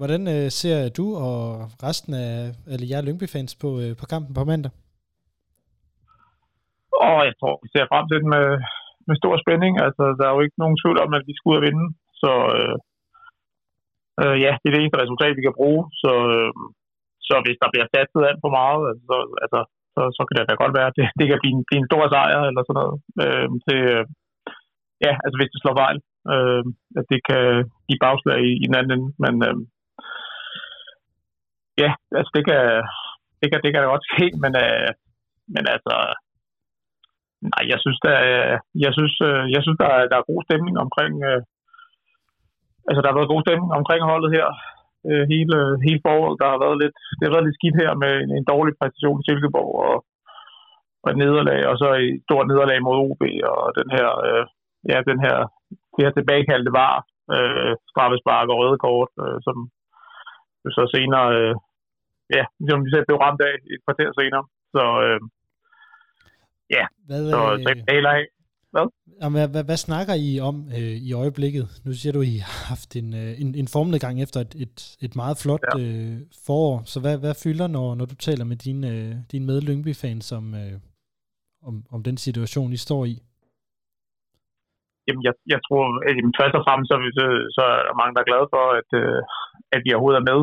[0.00, 1.38] Hvordan øh, ser du og
[1.86, 2.32] resten af
[2.72, 4.72] eller jer Lyngby-fans på, øh, på kampen på mandag?
[7.06, 8.46] Og jeg tror, vi ser frem til den med,
[9.08, 9.72] med stor spænding.
[9.86, 11.84] Altså, der er jo ikke nogen tvivl om, at vi skal ud og vinde.
[12.22, 12.74] Så øh,
[14.22, 15.82] øh, ja, det er det eneste resultat, vi kan bruge.
[16.02, 16.52] Så, øh,
[17.28, 19.60] så hvis der bliver satset alt for meget, altså, så, altså,
[19.94, 21.90] så, så kan det da godt være, at det, det kan blive en, blive en
[21.90, 22.96] stor sejr eller sådan noget.
[23.22, 24.04] Øh, det, øh,
[25.06, 25.98] ja, altså hvis det slår fejl.
[26.32, 26.64] Øh,
[26.98, 27.44] at det kan
[27.88, 29.08] give bagslag i, i den anden ende.
[29.24, 29.56] Men øh,
[31.82, 32.60] ja, altså det kan,
[33.40, 34.90] det kan, det kan da godt ske, men, øh,
[35.54, 35.94] men altså,
[37.52, 38.16] nej, jeg synes, der,
[38.84, 41.40] jeg synes, øh, jeg synes der, er, der er god stemning omkring, øh,
[42.88, 44.46] altså der har været god stemning omkring holdet her
[45.08, 46.40] øh, hele, hele foråret.
[46.42, 49.20] Der har været lidt, det har været lidt skidt her med en, en dårlig præstation
[49.20, 49.96] i Silkeborg og,
[51.02, 54.44] og et nederlag, og så et stort nederlag mod OB, og den her, øh,
[54.90, 55.36] ja, den her,
[55.94, 56.94] det her tilbagekaldte var,
[57.34, 59.56] øh, straffespark og røde kort, øh, som
[60.76, 61.54] så senere, øh,
[62.36, 64.44] ja, som vi selv blev ramt af et kvarter senere.
[64.74, 65.20] Så øh,
[66.76, 68.24] ja, Hvad, så, så øh, jeg af.
[68.74, 68.86] Hvad?
[69.22, 71.66] Jamen, hvad, hvad, snakker I om øh, i øjeblikket?
[71.86, 74.78] Nu siger du, at I har haft en, øh, en, en formnedgang efter et, et,
[75.06, 75.74] et meget flot ja.
[75.80, 76.74] øh, forår.
[76.92, 80.46] Så hvad, hvad fylder, når, når du taler med dine, øh, dine med Lyngby-fans om,
[80.62, 80.76] øh,
[81.68, 83.14] om, om den situation, I står i?
[85.06, 87.24] Jamen, jeg, jeg tror, at jamen, først og fremmest så, så,
[87.56, 89.20] så er der mange, der er glade for, at, øh,
[89.74, 90.40] at vi overhovedet er med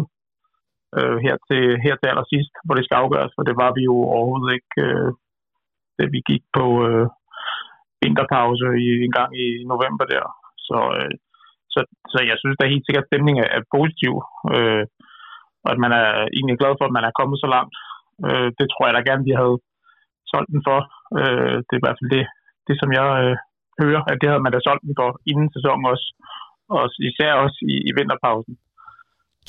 [0.98, 3.96] øh, her, til, her til allersidst, hvor det skal afgøres, for det var vi jo
[4.16, 5.10] overhovedet ikke, øh,
[5.98, 7.08] da vi gik på øh,
[8.02, 10.26] vinterpause i, en gang i november der.
[10.68, 11.14] Så, øh,
[11.74, 11.80] så,
[12.14, 14.14] så jeg synes, der er helt sikkert, at stemningen er, positiv,
[14.56, 14.84] øh,
[15.66, 17.76] og at man er egentlig glad for, at man er kommet så langt.
[18.26, 19.58] Øh, det tror jeg da gerne, vi havde
[20.32, 20.80] solgt den for.
[21.20, 22.26] Øh, det er i hvert fald det,
[22.68, 23.36] det som jeg øh,
[23.82, 26.08] hører, at det havde man da solgt den for inden sæsonen også,
[26.76, 28.54] og især også i, i vinterpausen.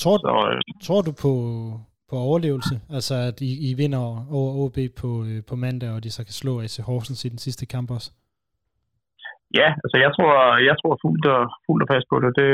[0.02, 1.32] Tror, Så øh, tror du på,
[2.10, 2.74] på overlevelse?
[2.96, 4.02] Altså, at I, I vinder
[4.38, 7.38] over OB på, øh, på mandag, og de så kan slå AC Horsens i den
[7.38, 8.10] sidste kamp også?
[9.60, 10.32] Ja, altså jeg tror,
[10.68, 12.32] jeg tror fuldt og, fuldt og fast på det.
[12.40, 12.50] det.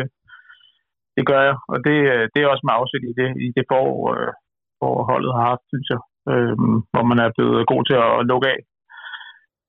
[1.16, 1.96] Det gør jeg, og det,
[2.32, 4.32] det er også med afsæt i det, i det forår, øh,
[4.78, 6.00] hvor holdet har haft, synes jeg.
[6.30, 6.56] Øh,
[6.92, 8.58] hvor man er blevet god til at lukke af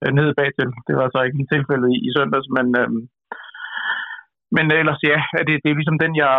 [0.01, 0.69] øh, nede bagtil.
[0.87, 2.89] Det var så ikke en tilfælde i, i søndags, men, øh,
[4.55, 6.35] men ellers ja, er det, det er ligesom den, jeg,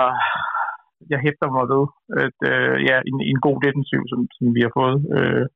[1.13, 1.85] jeg hæfter mig ved.
[2.25, 4.99] At, øh, ja, en, en god defensiv, som, som vi har fået.
[5.17, 5.47] Øh,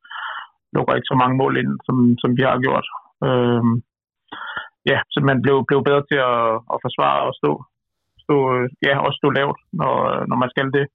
[0.75, 2.87] lukker ikke så mange mål ind, som, som vi har gjort.
[3.27, 3.65] Øh,
[4.91, 7.53] ja, så man blev, blev bedre til at, at forsvare og stå,
[8.25, 8.37] stå,
[8.87, 9.95] ja, også stå lavt, når,
[10.31, 10.87] når man skal det.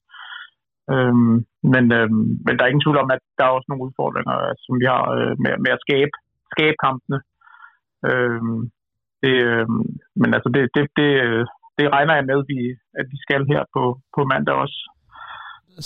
[0.94, 1.36] Øhm,
[1.72, 4.72] men, øhm, men der er ingen tvivl om, at der er også nogle udfordringer, som
[4.80, 6.14] vi har øh, med, med at skabe,
[6.54, 7.18] skabe kampene.
[8.08, 8.58] Øhm,
[9.24, 9.82] det, øhm,
[10.20, 11.08] men altså, det, det, det,
[11.78, 12.60] det regner jeg med, at vi,
[13.00, 13.82] at vi skal her på,
[14.14, 14.78] på mandag også.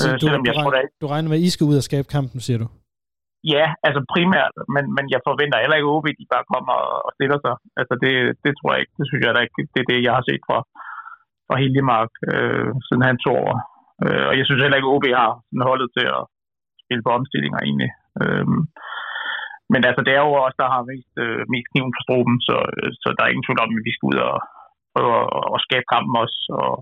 [0.01, 1.65] Så Øh, du, selvom jeg du, tror regner, ikke- du regner med, at I skal
[1.71, 2.67] ud og skabe kampen, siger du?
[3.53, 6.75] Ja, altså primært, men, men jeg forventer heller ikke, at OB de bare kommer
[7.07, 7.55] og stiller sig.
[7.81, 8.97] Altså det, det tror jeg ikke.
[8.99, 9.57] Det synes jeg da ikke.
[9.75, 10.59] Det er det, jeg har set fra,
[11.47, 13.57] fra Hildemark, øh, siden han tog over.
[14.05, 16.23] Øh, og jeg synes heller ikke, at OB har sådan holdet til at
[16.85, 17.91] spille på omstillinger egentlig.
[18.23, 18.47] Øh,
[19.73, 22.57] men altså, det er jo også, der har mest, øh, mest kniven på struben, så,
[22.77, 24.37] øh, så der er ingen tvivl om, at vi skal ud og
[24.93, 26.39] prøve at, at skabe kampen også.
[26.63, 26.75] Og,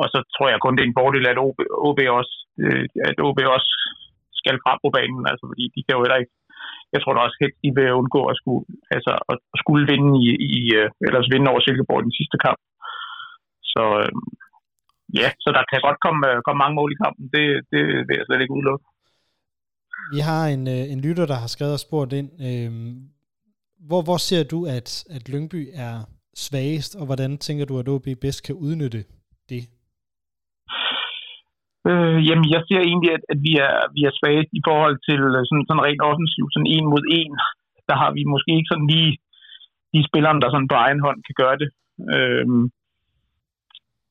[0.00, 3.16] og så tror jeg kun, det er en fordel, at OB, OB også, øh, at
[3.28, 3.72] OB også
[4.44, 6.34] skal frem på banen, altså fordi de kan jo heller ikke,
[6.92, 8.62] jeg tror da også helt, de vil undgå at skulle,
[8.96, 12.60] altså, at skulle vinde i, i øh, ellers vinde over Silkeborg i den sidste kamp.
[13.72, 14.12] Så øh,
[15.20, 18.16] ja, så der kan godt komme, øh, komme mange mål i kampen, det, det vil
[18.18, 18.84] jeg slet ikke udelukke.
[20.14, 22.30] Vi har en, øh, en lytter, der har skrevet og spurgt ind.
[22.48, 22.72] Øh,
[23.88, 25.94] hvor, hvor ser du, at, at Lyngby er
[26.34, 29.04] svagest, og hvordan tænker du, at OB bedst kan udnytte
[29.48, 29.62] det?
[31.90, 35.20] Øh, jamen, jeg siger egentlig, at, at vi, er, vi er svage i forhold til
[35.36, 37.32] øh, sådan, sådan rent offensivt, sådan en mod en.
[37.90, 39.12] Der har vi måske ikke sådan lige
[39.92, 41.68] de spillere, der sådan på egen hånd kan gøre det.
[42.14, 42.46] Øh,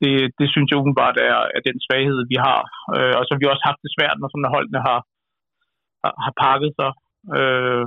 [0.01, 2.61] det, det synes jeg umiddelbart er, er den svaghed, vi har.
[2.95, 4.99] Øh, og så har vi også haft det svært, når sådan holdene har,
[6.03, 6.91] har, har pakket sig.
[7.37, 7.85] Øh,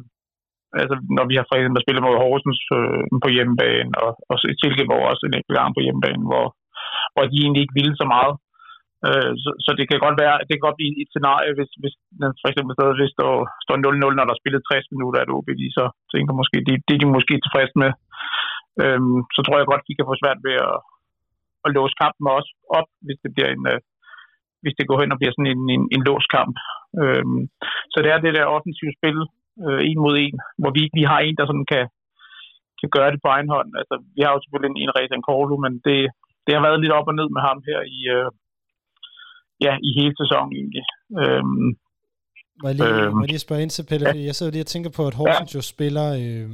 [0.80, 5.08] Altså, når vi har for eksempel spillet mod Horsens øh, på hjemmebane, og, og Silkeborg
[5.10, 6.46] også en enkelt gang på hjemmebane, hvor,
[7.12, 8.34] hvor de egentlig ikke ville så meget.
[9.04, 11.94] Øh, så, så, det kan godt være, det kan godt blive et scenarie, hvis, hvis
[12.40, 15.76] for eksempel stadigvæk står, står 0-0, når der er spillet 60 minutter at OB, lige
[15.78, 17.90] så tænker måske, det, det er de måske tilfreds med.
[18.82, 20.76] Øhm, så tror jeg godt, de kan få svært ved at,
[21.64, 23.80] at låse kampen også op, hvis det bliver en, øh,
[24.62, 26.54] hvis det går hen og bliver sådan en, en, en låskamp.
[27.02, 27.40] Øhm,
[27.92, 29.18] så det er det der offensive spil,
[29.64, 31.84] øh, en mod en, hvor vi ikke lige har en, der sådan kan,
[32.80, 33.70] kan gøre det på egen hånd.
[33.80, 35.98] Altså, vi har jo selvfølgelig en, en Rezan Korlu, men det,
[36.44, 38.28] det har været lidt op og ned med ham her i, øh,
[39.64, 40.84] ja, i hele sæsonen egentlig.
[41.20, 41.68] Øhm,
[42.60, 44.06] må jeg, lige, øh, må jeg lige spørge ind til, Pelle?
[44.08, 44.26] Ja.
[44.28, 45.58] Jeg sidder lige og tænker på, at Horsens ja.
[45.58, 46.48] jo spiller øh,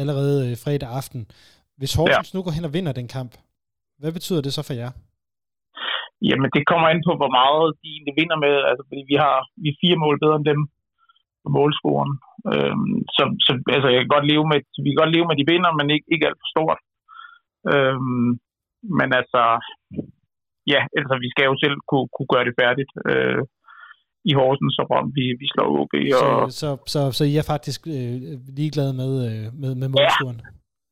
[0.00, 1.20] allerede øh, fredag aften.
[1.78, 2.36] Hvis Horsens ja.
[2.36, 3.32] nu går hen og vinder den kamp,
[4.00, 4.90] hvad betyder det så for jer?
[6.28, 8.54] Jamen, det kommer ind på, hvor meget de egentlig vinder med.
[8.68, 10.60] Altså, fordi vi har vi er fire mål bedre end dem
[11.42, 12.12] på målscoren.
[12.52, 15.40] Øhm, så, så altså, jeg kan godt leve med, vi kan godt leve med, at
[15.42, 16.80] de vinder, men ikke, ikke alt for stort.
[17.72, 18.28] Øhm,
[18.98, 19.42] men altså,
[20.72, 22.92] ja, altså, vi skal jo selv kunne, kunne gøre det færdigt.
[23.10, 23.42] Øh,
[24.30, 25.94] i Horsens, så om vi, vi slår OB.
[26.22, 26.52] Og...
[26.52, 28.16] Så, så, så, så I er faktisk øh,
[28.58, 30.40] ligeglade med, øh, med, med målscoren?
[30.44, 30.48] Ja.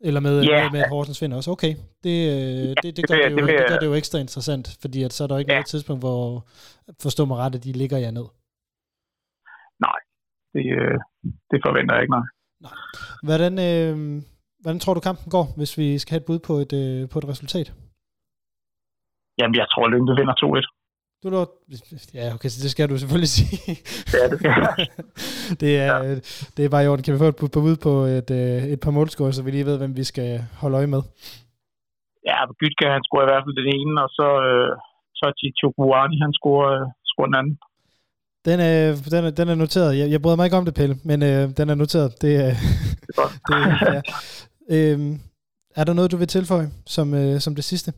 [0.09, 0.63] Eller med, yeah.
[0.63, 1.51] med, med at Horsens vinder også.
[1.51, 1.73] Okay,
[2.05, 4.19] det, øh, det, det, det, gør det, det, jo, det, det gør det jo ekstra
[4.19, 5.57] interessant, fordi at så er der ikke yeah.
[5.57, 6.47] noget tidspunkt, hvor,
[7.03, 8.27] forstå mig ret, at de ligger jer ned.
[9.87, 9.99] Nej,
[10.55, 10.99] det, øh,
[11.51, 12.27] det forventer jeg ikke, nej.
[12.67, 12.75] nej.
[13.29, 14.23] Hvordan, øh,
[14.63, 17.19] hvordan tror du kampen går, hvis vi skal have et bud på et, øh, på
[17.19, 17.69] et resultat?
[19.41, 20.81] Jamen, jeg tror, Lyngby vinder 2-1.
[21.23, 21.41] Du lå...
[22.15, 23.53] Ja, okay, så det skal du selvfølgelig sige.
[24.15, 24.53] Ja, det skal
[25.63, 26.15] det, er, ja.
[26.57, 27.05] det er bare i orden.
[27.05, 29.79] Kan vi få et bud på et, øh, et par målscore, så vi lige ved,
[29.79, 31.03] hvem vi skal holde øje med?
[32.29, 34.71] Ja, Gytka, han scorer i hvert fald den ene, og så, øh,
[35.19, 37.57] så Chichubuani, han scorer, øh, scorer den anden.
[38.49, 38.81] Den er,
[39.15, 39.99] den, er, den er noteret.
[39.99, 42.11] Jeg, jeg bryder mig ikke om det, Pelle, men øh, den er noteret.
[42.23, 42.55] Det, øh,
[43.49, 43.61] det,
[43.97, 44.01] ja.
[44.75, 45.13] øhm,
[45.77, 47.93] er der noget, du vil tilføje som, øh, som det sidste?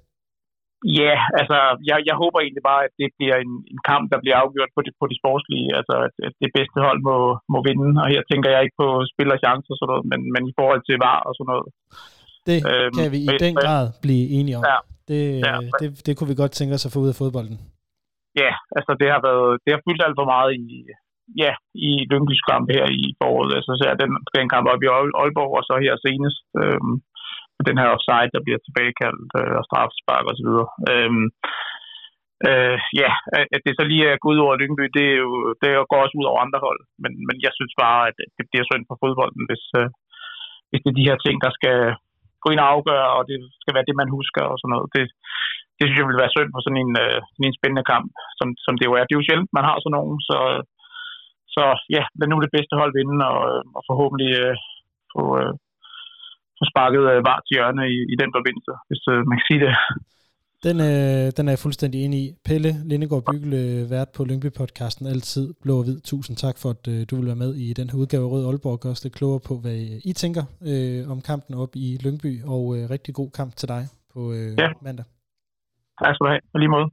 [0.84, 1.56] Ja, yeah, altså,
[1.88, 4.80] jeg, jeg håber egentlig bare, at det bliver en, en kamp, der bliver afgjort på
[4.86, 5.68] det, på de sportslige.
[5.78, 7.16] Altså, at, at det bedste hold må,
[7.52, 7.88] må vinde.
[8.02, 10.82] Og her tænker jeg ikke på spiller chancer og sådan noget, men, men i forhold
[10.84, 11.66] til var og sådan noget.
[12.48, 14.62] Det øhm, kan vi i den grad blive enige om.
[14.70, 14.78] Ja,
[15.10, 17.58] det, ja, det, det kunne vi godt tænke os at få ud af fodbolden.
[18.42, 20.68] Ja, altså det har været, det har fyldt alt for meget i,
[21.42, 21.52] ja,
[21.88, 23.52] i Lyngbys kamp her i foråret.
[23.58, 26.38] Altså, så er den, den kamp op i Aalborg, og så her senest.
[26.60, 26.94] Øhm,
[27.68, 30.50] den her offside, der bliver tilbagekaldt øh, og straffespark osv.
[30.92, 31.26] Øhm,
[32.48, 33.10] øh, ja,
[33.54, 36.16] at det så lige er gået ud over Lyngby, det, er jo, det går også
[36.20, 36.80] ud over andre hold.
[37.02, 39.88] Men, men jeg synes bare, at det bliver synd for fodbolden, hvis, øh,
[40.68, 41.78] hvis det er de her ting, der skal
[42.42, 44.88] gå ind og afgøre, og det skal være det, man husker og sådan noget.
[44.96, 45.04] Det,
[45.76, 48.48] det synes jeg ville være synd for sådan en, øh, sådan en spændende kamp, som,
[48.64, 49.04] som det jo er.
[49.04, 50.38] Det er jo sjældent, man har sådan nogen, så,
[51.54, 51.64] så
[51.96, 54.56] ja, lad nu det bedste hold vinde, og, øh, og forhåbentlig øh,
[55.12, 55.52] få, øh,
[56.62, 59.62] få sparket øh, var til hjørne i, i den forbindelse, hvis øh, man kan sige
[59.64, 59.72] det.
[60.66, 62.28] Den, øh, den er jeg fuldstændig enig i.
[62.48, 65.98] Pelle Lindegård Bygel, øh, vært på Lyngby-podcasten Altid Blå og Hvid.
[66.10, 68.44] Tusind tak for, at øh, du vil være med i den her udgave af Rød
[68.46, 69.78] Aalborg, og også lidt klogere på, hvad
[70.10, 73.82] I tænker øh, om kampen op i Lyngby, og øh, rigtig god kamp til dig
[74.12, 74.68] på øh, ja.
[74.86, 75.06] mandag.
[76.02, 76.42] Tak skal du have.
[76.52, 76.88] På lige måde.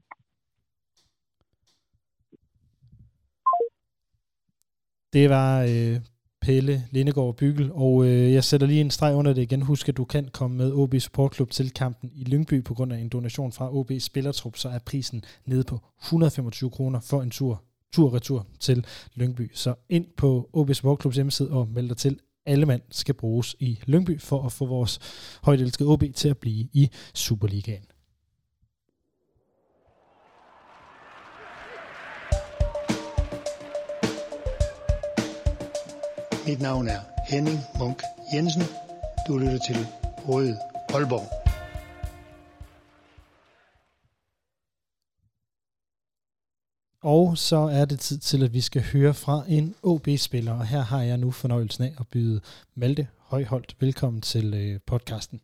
[5.14, 5.96] Det var øh,
[6.42, 9.62] Pelle Lindegård Bygel, og øh, jeg sætter lige en streg under det igen.
[9.62, 12.98] Husk, at du kan komme med OB Supportklub til kampen i Lyngby på grund af
[12.98, 17.64] en donation fra OB Spillertrup, så er prisen nede på 125 kroner for en tur
[17.94, 19.52] tur-retur til Lyngby.
[19.54, 22.20] Så ind på OB Supportklubs hjemmeside og meld dig til.
[22.46, 25.00] Alle mand skal bruges i Lyngby for at få vores
[25.44, 27.84] højt elskede OB til at blive i Superligaen.
[36.50, 38.02] Mit navn er Henning Munk
[38.34, 38.64] Jensen.
[39.28, 39.88] Du lytter til
[40.28, 40.58] Røde
[40.90, 41.28] Aalborg.
[47.02, 50.82] Og så er det tid til, at vi skal høre fra en OB-spiller, og her
[50.82, 52.42] har jeg nu fornøjelsen af at byde
[52.76, 55.42] Malte Højholdt velkommen til øh, podcasten.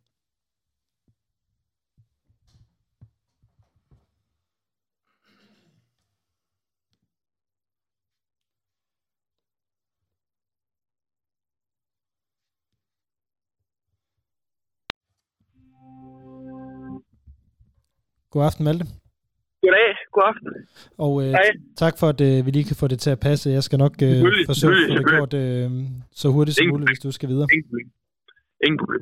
[18.36, 18.86] God aften, Malte.
[19.62, 20.50] Goddag, god aften.
[20.98, 21.36] Og øh,
[21.78, 23.50] tak for, at øh, vi lige kan få det til at passe.
[23.50, 25.72] Jeg skal nok øh, forsøge at få det gjort øh,
[26.12, 27.48] så hurtigt som muligt, hvis du skal videre.
[27.54, 27.88] Ingen problem.
[28.66, 29.02] Ingen problem.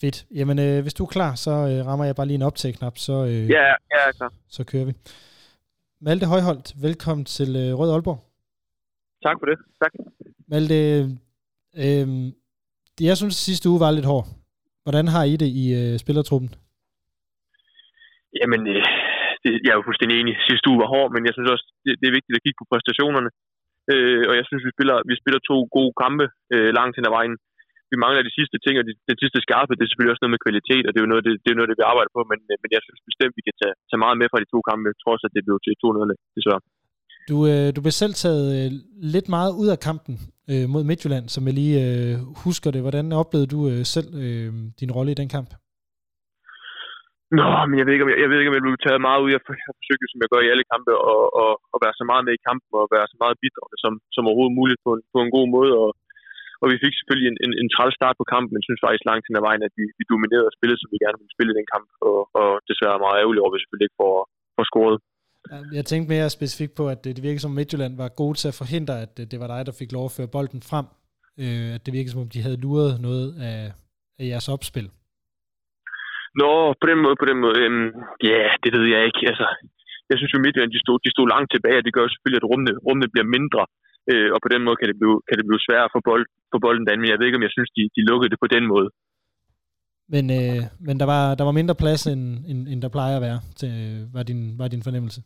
[0.00, 0.26] Fedt.
[0.34, 3.12] Jamen, øh, hvis du er klar, så øh, rammer jeg bare lige en optag-knap, så,
[3.24, 4.32] øh, ja, ja, klar.
[4.48, 4.92] så kører vi.
[6.00, 8.20] Malte Højholdt, velkommen til øh, Rød Aalborg.
[9.22, 9.58] Tak for det.
[9.82, 9.92] Tak.
[10.48, 10.78] Malte,
[11.84, 12.32] Øhm,
[13.00, 14.26] jeg synes, at sidste uge var lidt hård.
[14.82, 16.54] Hvordan har I det i øh, spillertruppen?
[18.40, 18.84] Jamen, øh,
[19.42, 20.34] det, jeg er jo fuldstændig enig.
[20.48, 22.70] Sidste uge var hård, men jeg synes også, det, det er vigtigt at kigge på
[22.70, 23.30] præstationerne.
[23.92, 27.14] Øh, og jeg synes, vi spiller, vi spiller to gode kampe øh, langt hen ad
[27.18, 27.34] vejen.
[27.92, 30.36] Vi mangler de sidste ting, og de, det sidste skarpe, det er selvfølgelig også noget
[30.36, 32.20] med kvalitet, og det er jo noget, det, det, er noget, det vi arbejder på,
[32.30, 34.58] men, øh, men jeg synes bestemt, vi kan tage, tage meget med fra de to
[34.70, 36.62] kampe, trods at det blev til 2-0, desværre.
[37.30, 38.70] Du, øh, du blev selv taget øh,
[39.14, 40.14] lidt meget ud af kampen
[40.50, 42.14] øh, mod Midtjylland, som jeg lige øh,
[42.44, 42.80] husker det.
[42.84, 45.50] Hvordan oplevede du øh, selv øh, din rolle i den kamp?
[47.36, 49.20] Nå, men jeg ved ikke, om jeg, jeg, ved ikke, om jeg blev taget meget
[49.22, 49.30] ud.
[49.32, 52.22] Jeg har forsøgt, som jeg gør i alle kampe, og, og, og være så meget
[52.26, 55.18] med i kampen, og være så meget bidragende som, som overhovedet muligt på en, på
[55.24, 55.72] en god måde.
[55.82, 55.90] Og,
[56.62, 59.24] og vi fik selvfølgelig en, en, en træls start på kampen, men synes faktisk langt
[59.26, 61.58] hen ad vejen, at vi, vi dominerede og spillede, som vi gerne ville spille i
[61.58, 61.86] den kamp.
[62.08, 64.14] Og, og desværre er meget ærgerligt over, at vi selvfølgelig ikke får,
[64.56, 64.96] får scoret.
[65.78, 68.94] Jeg tænkte mere specifikt på, at det virkede som Midtjylland var gode til at forhindre,
[69.04, 70.86] at øh, det var dig, der fik lov at føre bolden frem.
[71.42, 73.60] Øh, at det virkede som om, de havde luret noget af,
[74.20, 74.88] af jeres opspil.
[76.40, 77.56] Nå, på den måde, på den måde.
[77.62, 77.88] Øhm,
[78.28, 79.22] ja, yeah, det ved jeg ikke.
[79.30, 79.46] Altså,
[80.10, 82.42] jeg synes jo, Midtjylland, de stod, de stod langt tilbage, og det gør jo selvfølgelig,
[82.42, 83.62] at rummene, rummene bliver mindre.
[84.10, 86.58] Øh, og på den måde kan det blive, kan det blive sværere for, bold, for
[86.64, 88.64] bolden derinde, men jeg ved ikke, om jeg synes, de, de lukkede det på den
[88.72, 88.88] måde.
[90.14, 93.22] Men, øh, men der, var, der var mindre plads, end, end, end der plejer at
[93.28, 93.72] være, til,
[94.16, 95.20] var, din, var din fornemmelse?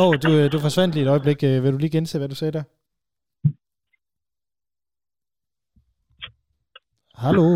[0.00, 1.38] Åh, oh, du, du forsvandt lige et øjeblik.
[1.48, 2.64] Øh, vil du lige gense, hvad du sagde der?
[7.24, 7.48] Hallo?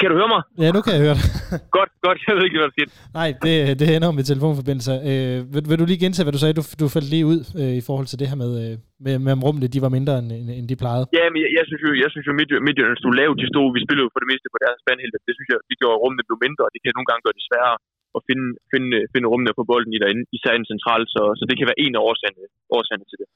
[0.00, 0.42] Kan du høre mig?
[0.62, 1.26] Ja, nu kan jeg høre dig.
[1.76, 2.18] godt, godt.
[2.26, 2.92] Jeg ved ikke, hvad der skete.
[3.18, 4.96] Nej, det, det ender med telefonforbindelser.
[5.10, 6.58] Øh, vil, vil, du lige gentage, hvad du sagde?
[6.60, 8.72] Du, du faldt lige ud øh, i forhold til det her med, øh,
[9.04, 11.04] med, med om rummene, de var mindre, end, end de plejede.
[11.18, 13.36] Ja, men jeg, jeg synes jo, jeg synes jo Midtjylland Midtjylland stod lavt.
[13.42, 15.16] De stod, vi spillede jo for det meste på deres spandhælde.
[15.28, 17.46] Det synes jeg, vi gjorde rummene blev mindre, og det kan nogle gange gøre det
[17.48, 17.76] sværere
[18.18, 21.56] at finde, finde, finde rummene på bolden i derinde, især en central, så, så det
[21.56, 23.28] kan være en af årsagerne, årsagerne til det.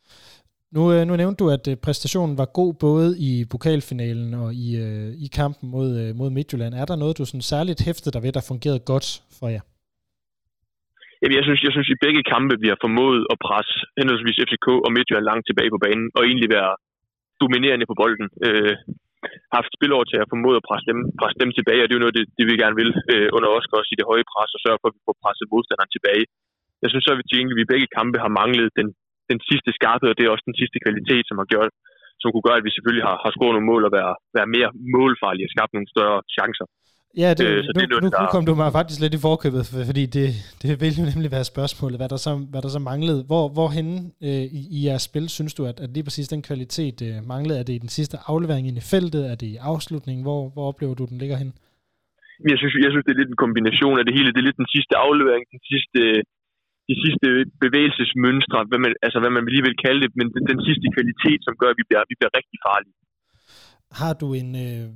[0.77, 4.67] Nu, øh, nu nævnte du, at øh, præstationen var god både i pokalfinalen og i,
[4.85, 5.89] øh, i kampen mod,
[6.21, 6.73] mod Midtjylland.
[6.75, 9.07] Er der noget, du sådan særligt hæftede der ved, der fungerede godt
[9.39, 9.65] for jer?
[11.21, 14.69] Jamen, jeg synes, jeg synes, i begge kampe, vi har formået at presse henholdsvis FCK
[14.85, 16.73] og Midtjylland langt tilbage på banen, og egentlig være
[17.43, 18.27] dominerende på bolden.
[18.47, 18.75] Øh,
[19.57, 22.05] haft spilår til at formode at presse dem, presse dem tilbage, og det er jo
[22.05, 24.61] noget, det, det vi gerne vil øh, under os også i det høje pres, og
[24.65, 26.25] sørge for, at vi får presset modstanderen tilbage.
[26.83, 28.89] Jeg synes så, at vi egentlig i begge kampe har manglet den,
[29.33, 31.73] den sidste skarphed, og det er også den sidste kvalitet, som har gjort,
[32.21, 34.71] som kunne gøre, at vi selvfølgelig har, har scoret nogle mål og være, være mere
[34.97, 36.67] målfarlige og skabt nogle større chancer.
[37.23, 39.63] Ja, det, øh, så nu, det nu, nu kom du mig faktisk lidt i forkøbet,
[39.91, 40.27] fordi det,
[40.63, 43.21] det vil jo nemlig være spørgsmålet, hvad der så, hvad der så manglede.
[43.31, 43.97] Hvor, hvorhenne
[44.29, 47.59] øh, i, i jeres spil synes du, at, at lige præcis den kvalitet øh, manglede?
[47.61, 49.23] Er det i den sidste aflevering ind i feltet?
[49.33, 50.23] Er det i afslutningen?
[50.29, 51.51] Hvor, hvor oplever du, den ligger hen?
[52.51, 54.33] Jeg synes, jeg synes, det er lidt en kombination af det hele.
[54.33, 56.01] Det er lidt den sidste aflevering, den sidste
[56.91, 57.27] de sidste
[57.65, 61.41] bevægelsesmønstre, hvad man, altså hvad man lige vil kalde det, men den, den sidste kvalitet,
[61.47, 62.97] som gør, at vi bliver, vi bliver rigtig farlige.
[64.01, 64.87] Har du en, øh,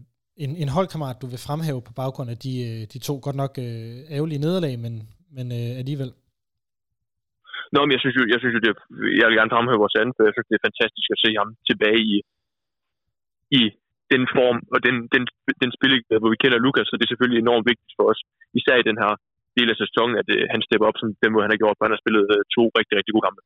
[0.44, 3.52] en, en holdkammerat, du vil fremhæve på baggrund af de, øh, de to godt nok
[3.66, 4.92] øh, ærgerlige nederlag, men,
[5.36, 6.10] men øh, alligevel?
[7.74, 8.72] Nå, men jeg synes jo, jeg synes jo det,
[9.20, 11.50] jeg vil gerne fremhæve vores anden, for jeg synes, det er fantastisk at se ham
[11.70, 12.16] tilbage i,
[13.58, 13.60] i
[14.12, 15.22] den form og den, den,
[15.62, 18.20] den spil, hvor vi kender Lukas, så det er selvfølgelig enormt vigtigt for os,
[18.58, 19.12] især i den her
[19.58, 21.84] del af sæsonen, at øh, han stepper op som den måde, han har gjort, for
[21.86, 23.40] han har spillet øh, to rigtig, rigtig gode kampe.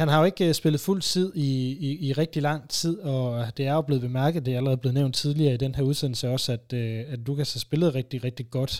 [0.00, 1.50] Han har jo ikke øh, spillet fuld tid i,
[1.88, 3.24] i, i rigtig lang tid, og
[3.56, 6.28] det er jo blevet bemærket, det er allerede blevet nævnt tidligere i den her udsendelse
[6.28, 8.74] også, at, øh, at Lukas har spillet rigtig, rigtig godt.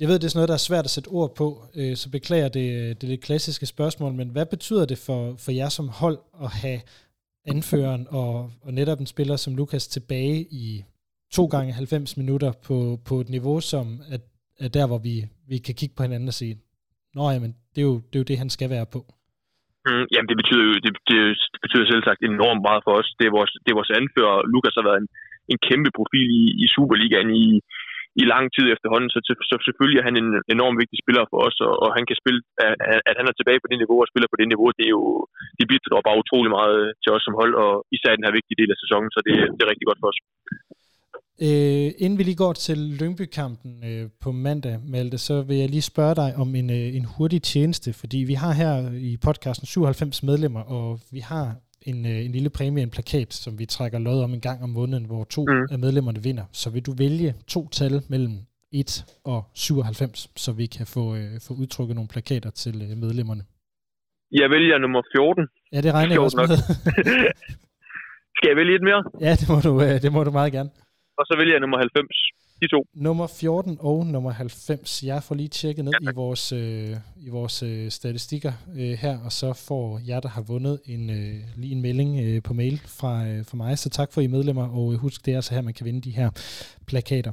[0.00, 2.10] Jeg ved, det er sådan noget, der er svært at sætte ord på, øh, så
[2.10, 5.88] beklager det, øh, det lidt klassiske spørgsmål, men hvad betyder det for, for jer som
[5.88, 6.80] hold at have
[7.46, 10.84] anføreren og, og netop en spiller som Lukas tilbage i
[11.32, 14.20] to gange 90 minutter på, på et niveau, som at
[14.64, 15.14] er der, hvor vi,
[15.50, 16.54] vi kan kigge på hinanden og sige,
[17.16, 19.00] nå ja, men det er jo det, er jo det han skal være på.
[19.86, 21.18] Mm, jamen, det betyder jo det, det,
[21.64, 23.08] betyder selv sagt enormt meget for os.
[23.18, 24.36] Det er vores, det er vores anfører.
[24.52, 25.08] Lukas har været en,
[25.52, 27.46] en kæmpe profil i, i Superligaen i,
[28.22, 29.18] i lang tid efterhånden, så,
[29.50, 32.40] så selvfølgelig er han en enormt vigtig spiller for os, og, og han kan spille,
[32.66, 34.94] at, at han er tilbage på det niveau og spiller på det niveau, det er
[34.98, 35.04] jo,
[35.58, 38.70] det bidrager bare utrolig meget til os som hold, og især den her vigtige del
[38.74, 40.20] af sæsonen, så det, det er rigtig godt for os.
[41.42, 45.82] Øh, inden vi lige går til Lyngby-kampen øh, på mandag, Malte, så vil jeg lige
[45.82, 50.22] spørge dig om en, øh, en hurtig tjeneste, fordi vi har her i podcasten 97
[50.22, 54.22] medlemmer, og vi har en, øh, en lille præmie, en plakat, som vi trækker lod
[54.22, 55.66] om en gang om måneden, hvor to mm.
[55.70, 56.44] af medlemmerne vinder.
[56.52, 58.36] Så vil du vælge to tal mellem
[58.72, 63.42] 1 og 97, så vi kan få, øh, få udtrykket nogle plakater til øh, medlemmerne?
[64.32, 65.48] Jeg vælger nummer 14.
[65.72, 66.48] Ja, det regner jeg også med.
[68.36, 69.02] Skal jeg vælge et mere?
[69.20, 70.70] Ja, det må du, øh, det må du meget gerne
[71.18, 72.06] og så vælger jeg nummer 90.
[72.62, 72.86] de to.
[72.94, 75.02] Nummer 14 og nummer 90.
[75.02, 79.18] Jeg får lige tjekket ned ja, i vores, øh, i vores øh, statistikker øh, her,
[79.24, 82.80] og så får jer, der har vundet, en, øh, lige en melding øh, på mail
[83.00, 83.78] fra, øh, fra mig.
[83.78, 86.10] Så tak for I medlemmer, og husk, det er altså her, man kan vinde de
[86.10, 86.30] her
[86.86, 87.32] plakater.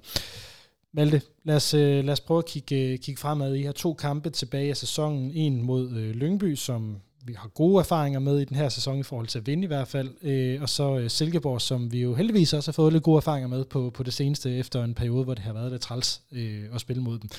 [0.93, 3.55] Malte, lad os, øh, lad os prøve at kigge, øh, kigge fremad.
[3.55, 5.32] I har to kampe tilbage af sæsonen.
[5.32, 6.97] En mod øh, Lyngby, som
[7.28, 9.72] vi har gode erfaringer med i den her sæson i forhold til at vinde i
[9.74, 10.09] hvert fald.
[10.30, 13.49] Øh, og så øh, Silkeborg, som vi jo heldigvis også har fået lidt gode erfaringer
[13.55, 16.63] med på, på det seneste, efter en periode, hvor det har været lidt træls øh,
[16.76, 17.30] at spille mod dem.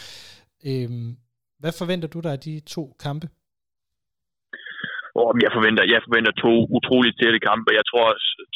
[0.68, 0.90] Øh,
[1.62, 3.26] hvad forventer du dig af de to kampe?
[5.20, 7.68] Oh, jeg forventer, jeg forventer to utroligt tætte kampe.
[7.78, 8.06] Jeg tror,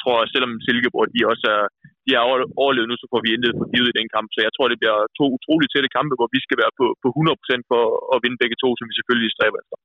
[0.02, 1.64] tror selvom Silkeborg de også er,
[2.04, 2.22] de er
[2.62, 4.28] overlevet nu, så får vi intet for givet i den kamp.
[4.34, 7.08] Så jeg tror, det bliver to utroligt tætte kampe, hvor vi skal være på, på
[7.18, 7.82] 100% for
[8.14, 9.76] at vinde begge to, som vi selvfølgelig stræber efter.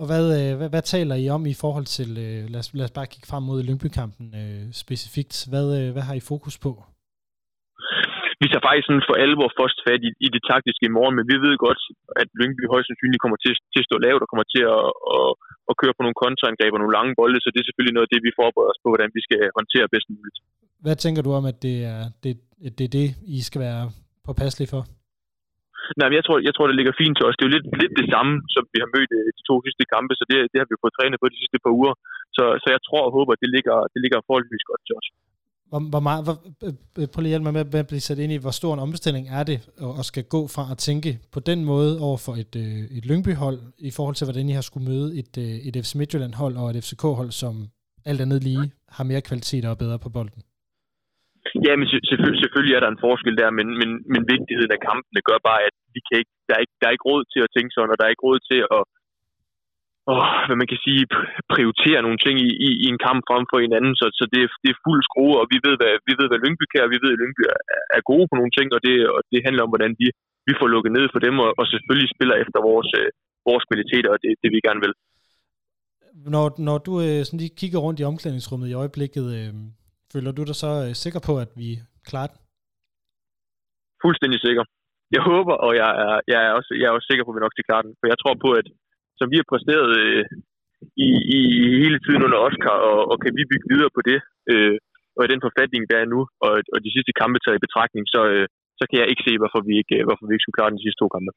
[0.00, 2.86] Og hvad, øh, hvad, hvad taler I om i forhold til, øh, lad, os, lad
[2.88, 5.34] os bare kigge frem mod Lyngby-kampen øh, specifikt.
[5.50, 6.72] Hvad, øh, hvad har I fokus på?
[8.40, 11.26] Vi tager faktisk sådan for alvor først fat i, i det taktiske i morgen, men
[11.30, 11.80] vi ved godt,
[12.20, 14.86] at Lyngby højst sandsynligt kommer til, til at stå lavt og kommer til at,
[15.16, 15.30] at,
[15.70, 18.12] at køre på nogle kontraangreb og nogle lange bolde, så det er selvfølgelig noget af
[18.14, 20.36] det, vi forbereder os på, hvordan vi skal håndtere bedst muligt.
[20.84, 22.32] Hvad tænker du om, at det er det,
[22.76, 23.82] det, er det I skal være
[24.26, 24.82] påpasselige for?
[25.98, 27.36] Nej, men jeg tror, jeg tror, det ligger fint til os.
[27.36, 29.84] Det er jo lidt, lidt det samme, som vi har mødt øh, de to sidste
[29.94, 31.94] kampe, så det, det har vi fået trænet på de sidste par uger.
[32.36, 35.08] Så, så jeg tror og håber, at det ligger, det ligger forholdsvis godt til os.
[35.70, 38.18] Hvor, hvor meget, hvor, øh, øh, prøv lige at hjælpe mig med at blive sat
[38.24, 39.58] ind i, hvor stor en omstilling er det,
[40.00, 42.54] at skal gå fra at tænke på den måde over for et,
[42.98, 43.58] et Lyngby-hold,
[43.88, 45.32] i forhold til, hvordan I har skulle møde et,
[45.68, 47.54] et FC Midtjylland-hold og et FCK-hold, som
[48.10, 48.66] alt andet lige
[48.96, 50.42] har mere kvalitet og er bedre på bolden?
[51.66, 55.20] Ja, men selvfølgelig, selvfølgelig er der en forskel der, men, men, men vigtigheden af kampene
[55.28, 57.52] gør bare, at vi kan ikke, der, er ikke, der er ikke råd til at
[57.54, 58.82] tænke sådan, og der er ikke råd til at,
[60.12, 61.02] åh, hvad man kan sige,
[61.54, 64.40] prioritere nogle ting i, i, i en kamp frem for en anden, så, så det,
[64.46, 66.92] er, det er fuld skrue, og vi ved, hvad, vi ved, hvad Lyngby kan, og
[66.94, 67.60] vi ved, at Lyngby er,
[67.96, 70.06] er gode på nogle ting, og det, og det handler om, hvordan vi,
[70.48, 73.08] vi får lukket ned for dem, og, og selvfølgelig spiller efter vores, øh,
[73.48, 74.94] vores kvaliteter, og det, det vi gerne vil.
[76.34, 79.52] Når, når du øh, sådan lige kigger rundt i omklædningsrummet i øjeblikket, øh,
[80.12, 81.68] Føler du dig så øh, sikker på, at vi
[82.08, 82.38] klarer den?
[84.04, 84.64] Fuldstændig sikker.
[85.16, 87.44] Jeg håber, og jeg er, jeg er, også, jeg er også sikker på, at vi
[87.44, 87.94] nok skal klare den.
[87.98, 88.66] For jeg tror på, at
[89.18, 90.24] som vi har præsteret øh,
[91.06, 91.40] i, i
[91.82, 94.18] hele tiden under Oscar, og, og kan vi bygge videre på det,
[94.52, 94.76] øh,
[95.16, 98.04] og i den forfatning, der er nu, og, og de sidste kampe taget i betragtning,
[98.14, 98.46] så, øh,
[98.78, 100.84] så kan jeg ikke se, hvorfor vi ikke, øh, hvorfor vi ikke skulle klare den
[100.84, 101.30] sidste to kampe.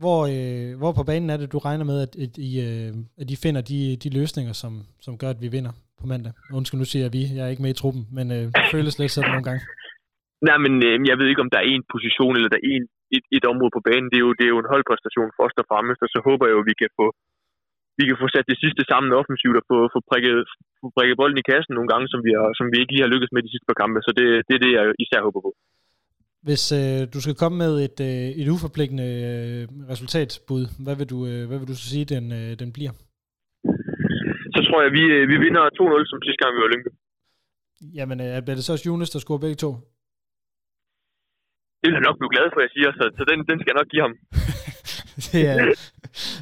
[0.00, 3.30] Hvor, øh, hvor på banen er det, du regner med, at, at, I, øh, at
[3.30, 5.72] I finder de, de løsninger, som, som gør, at vi vinder?
[6.02, 6.32] på mandag.
[6.58, 7.22] Undskyld, nu siger jeg vi.
[7.36, 9.62] Jeg er ikke med i truppen, men øh, det føles lidt sådan nogle gange.
[10.48, 12.84] Nej, men øh, jeg ved ikke, om der er en position, eller der er en,
[13.16, 14.08] et, et område på banen.
[14.10, 16.54] Det er, jo, det er jo en holdpræstation først og fremmest, og så håber jeg
[16.56, 17.06] jo, at vi kan få,
[17.98, 20.36] vi kan få sat det sidste sammen offensivt og få, få, prikket,
[20.80, 23.12] få prikket bolden i kassen nogle gange, som vi, har, som vi ikke lige har
[23.14, 23.98] lykkes med de sidste par kampe.
[24.06, 25.50] Så det, det er det, jeg især håber på.
[26.46, 29.62] Hvis øh, du skal komme med et, øh, et uforpligtende øh,
[29.92, 32.92] resultatbud, hvad vil du, øh, hvad vil du så sige, den, øh, den bliver?
[34.54, 36.90] så tror jeg, vi, øh, vi vinder 2-0 som sidste gang, vi var Lyngby.
[37.98, 39.70] Jamen, er øh, det så også Jonas, der scorer begge to?
[41.80, 43.80] Det vil jeg nok blive glad for, jeg siger, så, så den, den skal jeg
[43.80, 44.14] nok give ham.
[45.32, 45.56] det, er,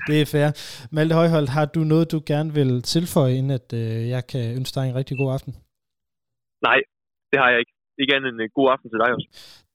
[0.09, 0.49] det er fair.
[0.97, 4.75] Malte Højholdt, har du noget, du gerne vil tilføje, inden at øh, jeg kan ønske
[4.77, 5.53] dig en rigtig god aften?
[6.69, 6.79] Nej,
[7.31, 7.75] det har jeg ikke.
[8.01, 9.29] Ikke andet en god aften til dig også.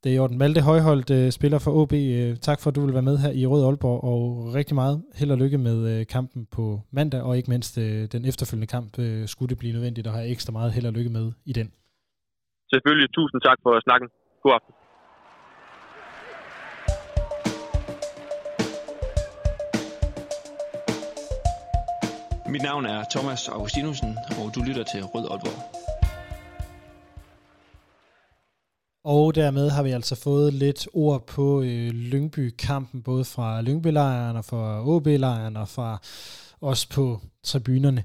[0.04, 0.38] Det er i orden.
[0.38, 1.94] Malte Højholdt øh, spiller for OB.
[1.94, 4.22] Øh, tak for, at du vil være med her i Rød Aalborg, og
[4.60, 7.76] rigtig meget held og lykke med øh, kampen på mandag, og ikke mindst
[8.14, 8.92] den efterfølgende kamp,
[9.26, 11.68] skulle det blive nødvendigt at have ekstra meget held og lykke med i den.
[12.74, 13.10] Selvfølgelig.
[13.14, 14.10] Tusind tak for snakken.
[14.44, 14.74] God aften.
[22.54, 25.75] Mit navn er Thomas Augustinusen, og du lytter til Rød Aalborg.
[29.06, 34.46] Og dermed har vi altså fået lidt ord på øh, Lyngby-kampen, både fra Lyngby-lejren og
[34.46, 36.02] fra OB-lejren og fra
[36.62, 38.04] os på tribunerne.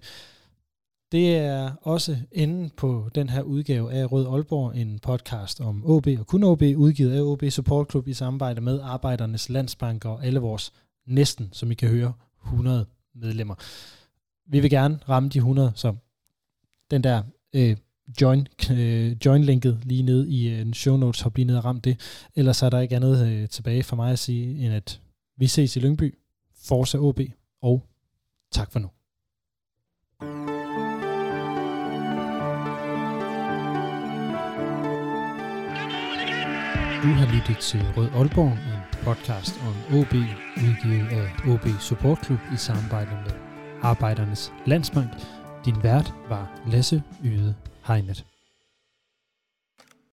[1.12, 6.06] Det er også enden på den her udgave af Rød Aalborg, en podcast om OB
[6.18, 10.40] og kun OB, udgivet af OB Support Club i samarbejde med Arbejdernes Landsbank og alle
[10.40, 10.72] vores
[11.06, 12.12] næsten, som I kan høre,
[12.44, 13.54] 100 medlemmer.
[14.46, 15.94] Vi vil gerne ramme de 100, så
[16.90, 17.22] den der
[17.54, 17.76] øh,
[18.20, 22.00] join, øh, join-linket lige ned i øh, show notes, hop lige ned og ram det.
[22.36, 25.00] Ellers er der ikke andet øh, tilbage for mig at sige, end at
[25.36, 26.14] vi ses i Lyngby,
[26.64, 27.20] Forza OB,
[27.62, 27.86] og
[28.52, 28.88] tak for nu.
[37.02, 40.14] Du har lyttet til Rød Aalborg, en podcast om OB,
[40.56, 43.32] udgivet af OB Support Club i samarbejde med
[43.82, 45.10] Arbejdernes Landsbank.
[45.64, 47.54] Din vært var Lasse Yde
[47.86, 48.16] Heiner.